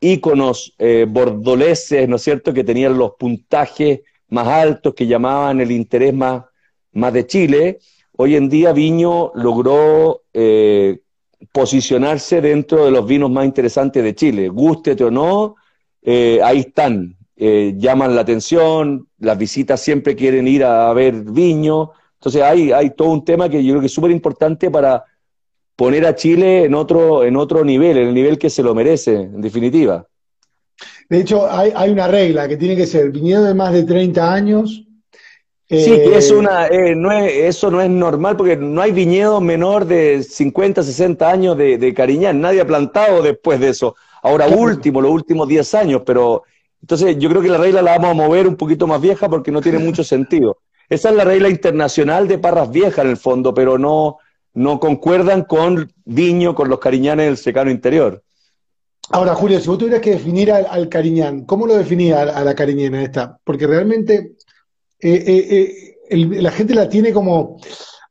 [0.00, 5.70] íconos eh, bordoleses, ¿no es cierto?, que tenían los puntajes más altos, que llamaban el
[5.72, 6.44] interés más,
[6.92, 7.78] más de Chile.
[8.16, 10.22] Hoy en día Viño logró
[11.52, 14.48] posicionarse dentro de los vinos más interesantes de Chile.
[14.48, 15.56] Gústete o no,
[16.04, 21.90] ahí están, eh, llaman la atención, las visitas siempre quieren ir a, ver viño.
[22.18, 25.02] Entonces hay, hay todo un tema que yo creo que es súper importante para
[25.74, 29.14] poner a Chile en otro, en otro nivel, en el nivel que se lo merece,
[29.14, 30.06] en definitiva.
[31.08, 34.34] De hecho, hay, hay una regla que tiene que ser viñedo de más de 30
[34.34, 34.84] años.
[35.66, 38.92] Sí, que es eh, una, eh, no es, eso no es normal porque no hay
[38.92, 43.96] viñedo menor de 50, 60 años de, de Cariñán, nadie ha plantado después de eso.
[44.22, 46.42] Ahora último, los últimos 10 años, pero
[46.90, 49.52] entonces, yo creo que la regla la vamos a mover un poquito más vieja porque
[49.52, 50.58] no tiene mucho sentido.
[50.88, 54.18] Esa es la regla internacional de parras viejas en el fondo, pero no,
[54.54, 58.24] no concuerdan con Viño, con los cariñanes del secano interior.
[59.10, 63.04] Ahora, Julio, si vos tuvieras que definir al, cariñán, ¿cómo lo definía a, la cariñena
[63.04, 63.38] esta?
[63.44, 64.32] Porque realmente
[64.98, 67.60] eh, eh, eh, la gente la tiene como,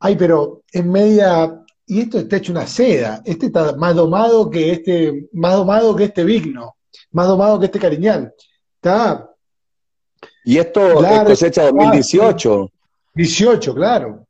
[0.00, 1.54] ay, pero en media,
[1.86, 6.04] y esto está hecho una seda, este está más domado que este, más domado que
[6.04, 6.76] este Vigno,
[7.10, 8.32] más domado que este cariñán.
[8.80, 9.30] Está.
[10.42, 12.70] Y esto es cosecha 2018.
[13.14, 14.26] 18, claro.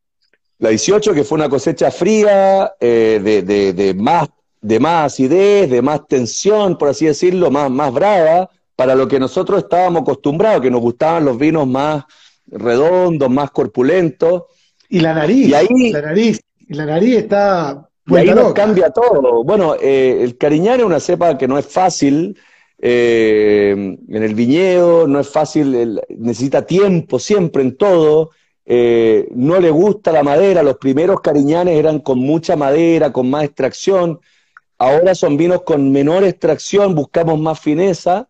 [0.58, 4.28] La 18 que fue una cosecha fría, eh, de, de, más,
[4.60, 9.20] de más acidez, de más tensión, por así decirlo, más, más brava, para lo que
[9.20, 12.04] nosotros estábamos acostumbrados, que nos gustaban los vinos más
[12.48, 14.42] redondos, más corpulentos.
[14.88, 18.90] Y la nariz, y ahí, la nariz, y la nariz está y ahí nos cambia
[18.90, 19.44] todo.
[19.44, 22.36] Bueno, eh, el Cariñán es una cepa que no es fácil
[22.80, 28.30] eh, en el viñedo, no es fácil, necesita tiempo siempre en todo.
[28.64, 33.44] Eh, no le gusta la madera, los primeros cariñanes eran con mucha madera, con más
[33.44, 34.20] extracción,
[34.78, 38.28] ahora son vinos con menor extracción, buscamos más fineza.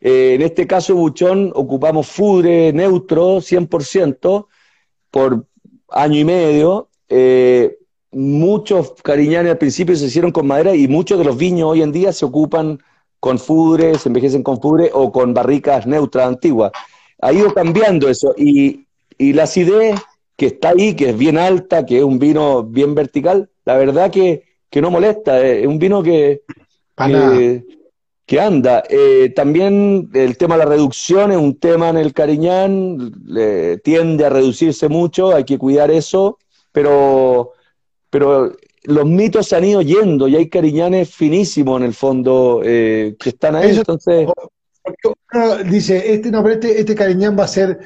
[0.00, 4.46] en este caso, Buchón, ocupamos fudre neutro, 100%,
[5.12, 5.46] por
[5.92, 6.88] año y medio.
[7.08, 7.78] Eh,
[8.10, 11.92] muchos cariñanes al principio se hicieron con madera y muchos de los viños hoy en
[11.92, 12.82] día se ocupan
[13.22, 16.72] con fudre, se envejecen con fudre o con barricas neutras antiguas.
[17.20, 18.84] Ha ido cambiando eso y,
[19.16, 19.94] la acidez
[20.36, 24.10] que está ahí, que es bien alta, que es un vino bien vertical, la verdad
[24.10, 24.42] que,
[24.80, 26.42] no molesta, es un vino que,
[28.26, 28.82] que, anda.
[28.88, 33.22] Eh, también el tema de la reducción es un tema en el Cariñán,
[33.84, 36.38] tiende a reducirse mucho, hay que cuidar eso,
[36.72, 37.52] pero
[38.10, 38.52] pero
[38.84, 43.30] los mitos se han ido yendo y hay cariñanes finísimos en el fondo eh, que
[43.30, 43.76] están ahí.
[43.76, 44.28] entonces.
[45.70, 47.78] dice, este, no, este, este, cariñán va a ser,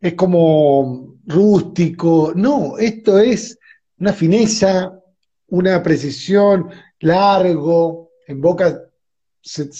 [0.00, 2.32] es como rústico.
[2.34, 3.58] No, esto es
[3.98, 4.98] una fineza,
[5.48, 6.68] una precisión,
[7.00, 8.82] largo, en boca
[9.40, 9.70] se,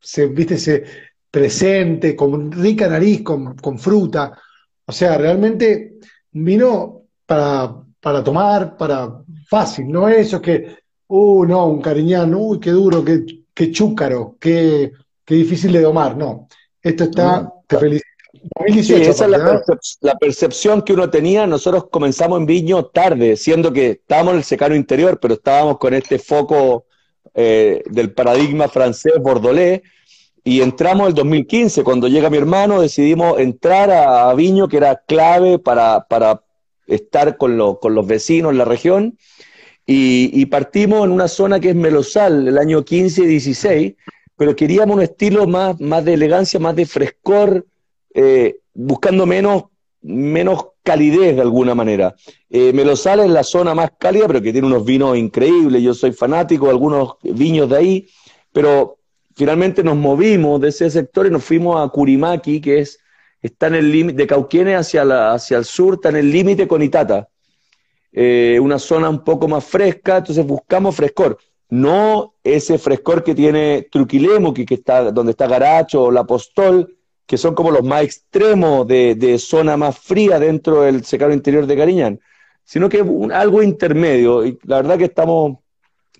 [0.00, 0.84] se viste, se
[1.30, 4.38] presente, con rica nariz, con, con fruta.
[4.84, 5.94] O sea, realmente
[6.32, 10.76] vino para para tomar, para fácil, no eso que,
[11.08, 13.24] uh, no, un cariñán, uy, qué duro, qué,
[13.54, 14.92] qué chúcaro, qué,
[15.24, 16.48] qué difícil de domar, no.
[16.82, 18.06] Esto está, te felicito.
[18.96, 21.46] esa es la, percepción que uno tenía.
[21.46, 25.94] Nosotros comenzamos en Viño tarde, siendo que estábamos en el secano interior, pero estábamos con
[25.94, 26.84] este foco
[27.34, 29.82] eh, del paradigma francés Bordelais.
[30.44, 34.94] Y entramos el 2015, cuando llega mi hermano, decidimos entrar a, a Viño, que era
[34.94, 36.40] clave para, para
[36.86, 39.18] estar con, con los vecinos en la región.
[39.88, 43.94] Y, partimos en una zona que es Melosal, el año 15 y 16,
[44.36, 47.64] pero queríamos un estilo más, más de elegancia, más de frescor,
[48.12, 49.64] eh, buscando menos,
[50.02, 52.16] menos calidez de alguna manera.
[52.50, 55.80] Eh, Melosal es la zona más cálida, pero que tiene unos vinos increíbles.
[55.80, 58.08] Yo soy fanático de algunos viños de ahí,
[58.52, 58.98] pero
[59.36, 62.98] finalmente nos movimos de ese sector y nos fuimos a Curimaki, que es
[63.46, 66.68] está en el límite, de Cauquienes hacia, la, hacia el sur, está en el límite
[66.68, 67.28] con Itata.
[68.12, 71.38] Eh, una zona un poco más fresca, entonces buscamos frescor.
[71.68, 77.36] No ese frescor que tiene Truquilemo, que, está, donde está Garacho o La Postol, que
[77.36, 82.20] son como los más extremos de, zona más fría dentro del secado interior de Cariñán,
[82.64, 84.46] sino que un, algo intermedio.
[84.46, 85.58] Y la verdad que estamos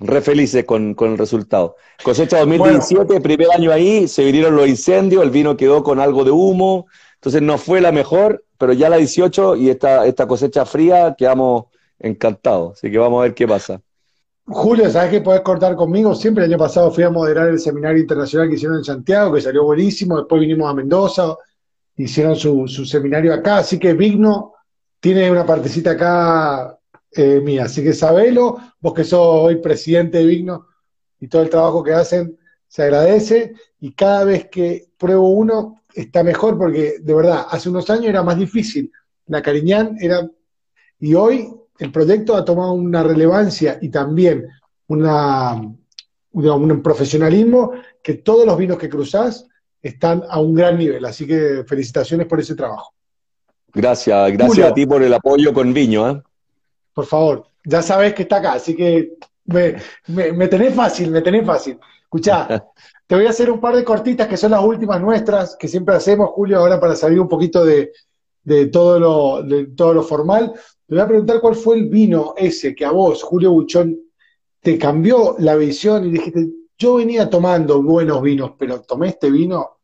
[0.00, 1.76] re felices con, el resultado.
[2.02, 6.30] Cosecha 2017, primer año ahí, se vinieron los incendios, el vino quedó con algo de
[6.30, 6.86] humo,
[7.26, 11.64] entonces no fue la mejor, pero ya la 18 y esta, esta cosecha fría quedamos
[11.98, 12.74] encantados.
[12.74, 13.82] Así que vamos a ver qué pasa.
[14.46, 16.14] Julio, ¿sabes que podés cortar conmigo?
[16.14, 19.40] Siempre el año pasado fui a moderar el seminario internacional que hicieron en Santiago, que
[19.40, 20.18] salió buenísimo.
[20.18, 21.34] Después vinimos a Mendoza,
[21.96, 23.58] hicieron su, seminario acá.
[23.58, 24.54] Así que Vigno
[25.00, 26.78] tiene una partecita acá
[27.10, 27.64] eh, mía.
[27.64, 30.68] Así que sabelo, vos que sos hoy presidente de Vigno
[31.18, 33.54] y todo el trabajo que hacen, se agradece.
[33.80, 38.22] Y cada vez que pruebo uno, está mejor porque de verdad, hace unos años era
[38.22, 38.92] más difícil.
[39.26, 40.28] La Cariñán era,
[41.00, 44.46] y hoy el proyecto ha tomado una relevancia y también
[44.88, 45.54] una,
[46.32, 47.72] un profesionalismo
[48.02, 49.46] que todos los vinos que cruzás
[49.82, 51.04] están a un gran nivel.
[51.04, 52.92] Así que felicitaciones por ese trabajo.
[53.72, 56.10] Gracias, gracias a ti por el apoyo con Viño.
[56.10, 56.22] ¿eh?
[56.92, 59.14] Por favor, ya sabes que está acá, así que
[59.46, 59.76] me,
[60.06, 61.78] me tenés fácil, me tenés fácil.
[62.02, 62.48] Escuchá,
[63.06, 65.94] Te voy a hacer un par de cortitas que son las últimas nuestras, que siempre
[65.94, 67.92] hacemos, Julio, ahora para salir un poquito de,
[68.72, 70.52] todo, lo, de todo lo formal.
[70.86, 73.96] Te voy a preguntar cuál fue el vino ese que a vos, Julio Buchón,
[74.60, 79.78] te cambió la visión y dijiste, yo venía tomando buenos vinos, pero tomé este vino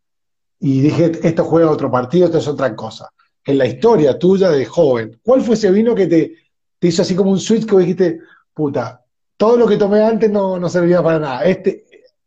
[0.58, 3.08] y dije, esto juega otro partido, esto es otra cosa.
[3.44, 6.34] En la historia tuya de joven, ¿cuál fue ese vino que te,
[6.78, 8.20] te hizo así como un switch que dijiste,
[8.52, 9.04] puta,
[9.36, 11.44] todo lo que tomé antes no, no servía para nada?
[11.44, 11.84] Este,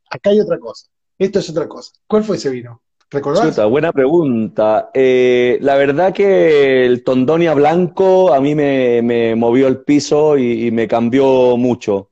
[0.09, 0.87] acá hay otra cosa.
[1.17, 1.91] Esto es otra cosa.
[2.07, 2.81] ¿Cuál fue ese vino?
[3.09, 3.69] ¿Recordás?
[3.69, 4.89] buena pregunta.
[4.93, 10.87] Eh, la verdad que el Tondonia Blanco a mí me, movió el piso y, me
[10.87, 12.09] cambió mucho.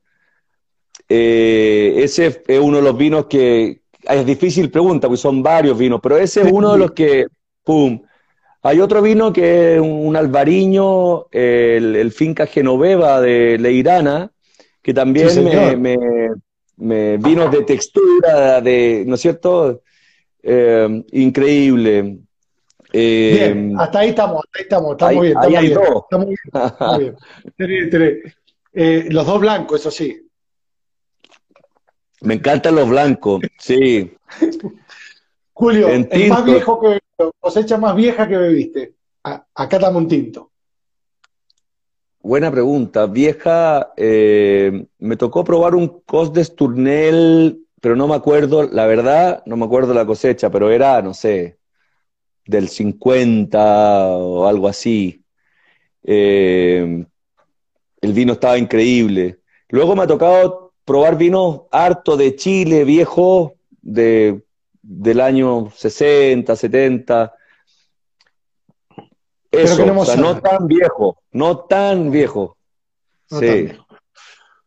[1.10, 6.00] Eh, ese es uno de los vinos que es difícil pregunta, porque son varios vinos,
[6.02, 7.28] pero ese es uno de los que,
[7.64, 8.02] ¡pum!
[8.62, 14.32] Hay otro vino que es un albariño, el, Finca Genoveva de Leirana,
[14.82, 15.98] que también me,
[16.78, 19.82] vinos de textura, de, ¿no es cierto?
[20.42, 22.20] Eh, increíble.
[22.92, 25.72] Eh, bien, hasta ahí estamos, hasta ahí estamos, estamos bien, estamos bien,
[26.04, 26.38] estamos bien,
[27.46, 28.34] estamos bien.
[28.74, 30.30] Eh, los dos blancos, eso sí.
[32.22, 34.16] Me encantan los blancos, sí.
[35.54, 37.00] Julio, el más viejo que
[37.40, 38.96] cosecha más vieja que bebiste.
[39.24, 40.53] acá estamos un tinto.
[42.24, 43.06] Buena pregunta.
[43.06, 49.44] Vieja, eh, me tocó probar un Cos de Tournel, pero no me acuerdo, la verdad,
[49.46, 51.58] no me acuerdo la cosecha, pero era, no sé,
[52.46, 55.26] del 50 o algo así.
[56.02, 57.06] Eh,
[58.00, 59.42] el vino estaba increíble.
[59.68, 64.44] Luego me ha tocado probar vinos harto de Chile, viejo, de,
[64.82, 67.34] del año 60, 70
[69.54, 72.58] eso, no, o sea, no tan viejo, no tan viejo.
[73.28, 73.70] sí.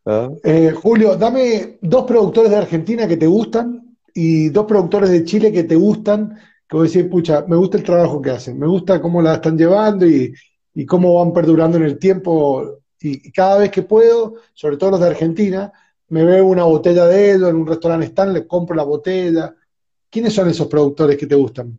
[0.08, 0.30] ¿Ah?
[0.44, 5.52] Eh, Julio, dame dos productores de Argentina que te gustan y dos productores de Chile
[5.52, 8.68] que te gustan, que voy a decir, pucha, me gusta el trabajo que hacen, me
[8.68, 10.32] gusta cómo la están llevando y,
[10.86, 12.78] cómo van perdurando en el tiempo.
[13.00, 15.72] Y, cada vez que puedo, sobre todo los de Argentina,
[16.08, 19.56] me veo una botella de ellos en un restaurante stand, les compro la botella.
[20.08, 21.76] ¿Quiénes son esos productores que te gustan?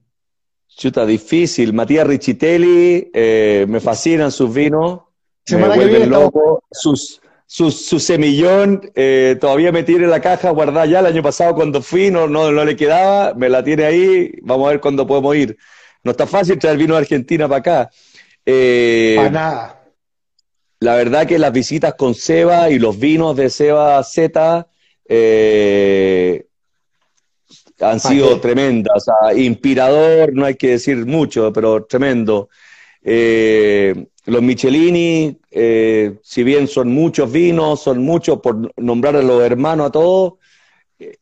[0.78, 1.73] Chuta, difícil.
[1.73, 5.01] Matías Richitelli, eh, me fascinan sus vinos.
[5.49, 6.63] me vuelven loco.
[6.69, 10.99] Sus, su semillón eh, todavía me tiene la caja guardada ya.
[10.99, 14.32] El año pasado cuando fui no, no, no, le quedaba, me la tiene ahí.
[14.43, 15.57] Vamos a ver cuándo podemos ir.
[16.03, 17.89] No está fácil traer vino de Argentina para acá.
[18.45, 19.84] Eh, para nada.
[20.80, 24.67] La verdad que las visitas con Seba y los vinos de Seba Z
[25.09, 26.46] eh,
[27.80, 29.05] han sido tremendas.
[29.36, 32.49] inspirador, no hay que decir mucho, pero tremendo.
[33.03, 39.41] Eh, los Michelini, eh, si bien son muchos vinos, son muchos, por nombrar a los
[39.41, 40.34] hermanos a todos,
[40.99, 41.17] eh,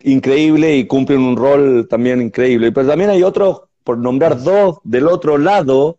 [0.00, 2.70] increíble y cumplen un rol también increíble.
[2.72, 5.98] Pero también hay otros, por nombrar dos, del otro lado,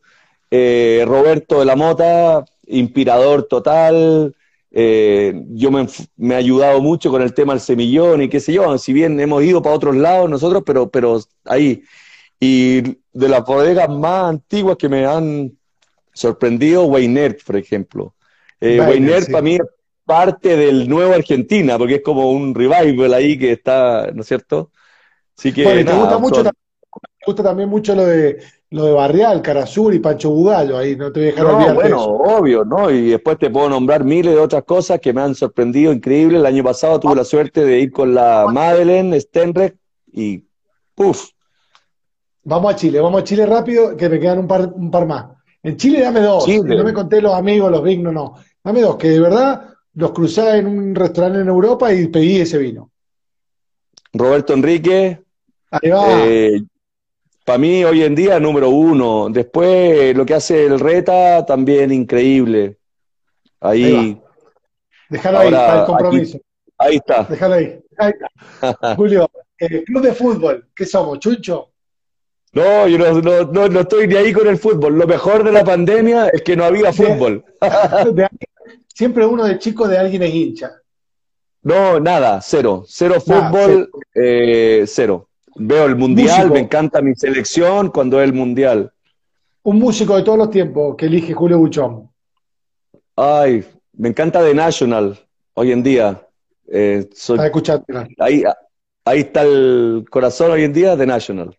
[0.52, 4.36] Roberto de la Mota, inspirador total,
[4.76, 8.54] eh, yo me, me, he ayudado mucho con el tema del semillón y qué sé
[8.54, 11.84] yo, si bien hemos ido para otros lados nosotros, pero, pero ahí.
[12.40, 12.82] Y
[13.14, 15.56] de las bodegas más antiguas que me han
[16.12, 18.16] sorprendido, Weiner, por ejemplo.
[18.60, 19.62] Eh, Weiner para mí es
[20.06, 24.72] parte del nuevo Argentina, porque es como un revival ahí que está, ¿no es cierto?
[25.38, 26.52] Así que, bueno, gusta mucho, me
[27.26, 28.42] gusta también mucho lo de
[28.74, 32.04] lo de Barrial, Carasur y Pancho Bugallo, ahí no te voy a dejar no, bueno,
[32.04, 32.90] obvio, ¿no?
[32.90, 36.40] Y después te puedo nombrar miles de otras cosas que me han sorprendido increíble.
[36.40, 39.78] El año pasado tuve la suerte de ir con la Madeleine Stenrek
[40.12, 40.44] y
[40.96, 41.30] ¡puf!
[42.46, 45.28] Vamos a Chile, vamos a Chile rápido, que me quedan un par, un par más.
[45.62, 48.34] En Chile dame dos, no me conté los amigos, los vignos, no.
[48.64, 52.58] Dame dos, que de verdad los crucé en un restaurante en Europa y pedí ese
[52.58, 52.90] vino.
[54.14, 55.22] Roberto Enrique.
[55.70, 56.26] Ahí va.
[56.26, 56.64] Eh,
[57.44, 59.28] para mí hoy en día número uno.
[59.30, 62.78] Después lo que hace el Reta también increíble.
[63.60, 64.22] Ahí.
[65.10, 66.40] Déjalo ahí, para el compromiso.
[66.78, 67.24] ahí está.
[67.24, 67.80] Déjalo ahí.
[68.96, 69.30] Julio,
[69.60, 71.20] eh, club de fútbol, ¿qué somos?
[71.20, 71.70] ¿Chucho?
[72.54, 74.98] No, yo no, no, no, estoy ni ahí con el fútbol.
[74.98, 77.44] Lo mejor de la pandemia es que no había fútbol.
[78.88, 80.72] siempre uno de chico de alguien es hincha.
[81.64, 82.84] No, nada, cero.
[82.88, 85.30] Cero fútbol, eh, cero.
[85.56, 88.92] Veo el mundial, me encanta mi selección cuando es el mundial.
[89.64, 92.10] Un músico de todos los tiempos que elige Julio Buchón.
[93.16, 95.18] Ay, me encanta The National
[95.54, 96.28] hoy en día.
[96.68, 97.08] Eh,
[98.18, 98.44] ahí,
[99.06, 101.56] ahí está el corazón hoy en día, The National.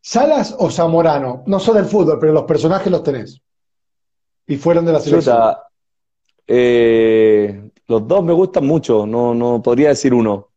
[0.00, 1.42] ¿Salas o Zamorano?
[1.46, 3.40] No son del fútbol, pero los personajes los tenés.
[4.46, 5.56] Y fueron de la selección.
[6.46, 10.48] Eh, los dos me gustan mucho, no, no podría decir uno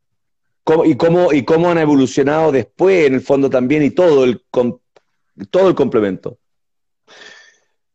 [0.86, 4.44] y, cómo, y cómo han evolucionado después, en el fondo también, y todo el,
[5.50, 6.38] todo el complemento.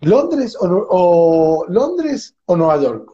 [0.00, 3.12] ¿Londres o, Londres o Nueva York?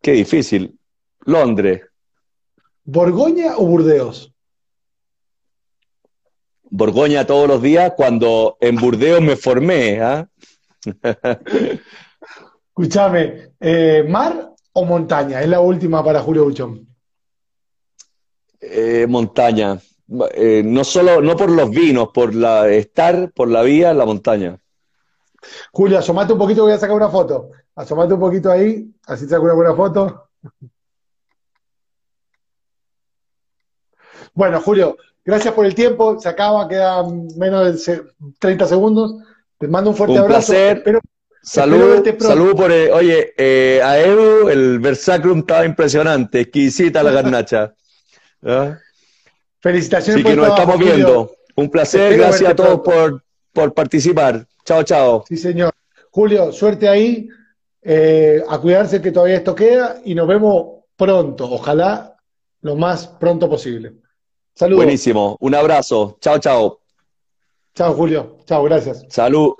[0.00, 0.78] Qué difícil.
[1.24, 1.82] Londres.
[2.84, 4.32] ¿Borgoña o Burdeos?
[6.64, 10.00] Borgoña todos los días cuando en Burdeos me formé.
[10.00, 10.26] ¿ah?
[12.74, 15.40] Escúchame, eh, ¿mar o montaña?
[15.40, 16.86] Es la última para Julio Buchón.
[18.60, 19.78] Eh, montaña.
[20.34, 24.58] Eh, no solo, no por los vinos, por la estar, por la vía, la montaña.
[25.72, 27.50] Julio, asomate un poquito, voy a sacar una foto.
[27.74, 30.28] Asomate un poquito ahí, así te saco una buena foto.
[34.34, 36.18] Bueno, Julio, gracias por el tiempo.
[36.20, 38.02] Se acaba, quedan menos de
[38.38, 39.16] 30 segundos.
[39.58, 40.52] Te mando un fuerte un abrazo.
[40.52, 41.00] Placer.
[41.42, 47.74] Salud, salud por, eh, oye, eh, a Edu el Versacrum estaba impresionante, exquisita la garnacha.
[48.44, 48.78] ¿Ah?
[49.60, 50.24] Felicitaciones.
[50.24, 51.32] Así que nos estamos viendo.
[51.56, 53.22] Un placer, gracias a todos por,
[53.52, 54.46] por participar.
[54.64, 55.24] Chao, chao.
[55.28, 55.72] Sí, señor.
[56.10, 57.28] Julio, suerte ahí.
[57.84, 61.50] Eh, a cuidarse que todavía esto queda y nos vemos pronto.
[61.50, 62.16] Ojalá
[62.60, 63.94] lo más pronto posible.
[64.54, 64.84] Saludos.
[64.84, 65.36] Buenísimo.
[65.40, 66.16] Un abrazo.
[66.20, 66.80] Chao, chao.
[67.74, 68.38] Chao, Julio.
[68.46, 69.04] Chao, gracias.
[69.08, 69.54] Salud.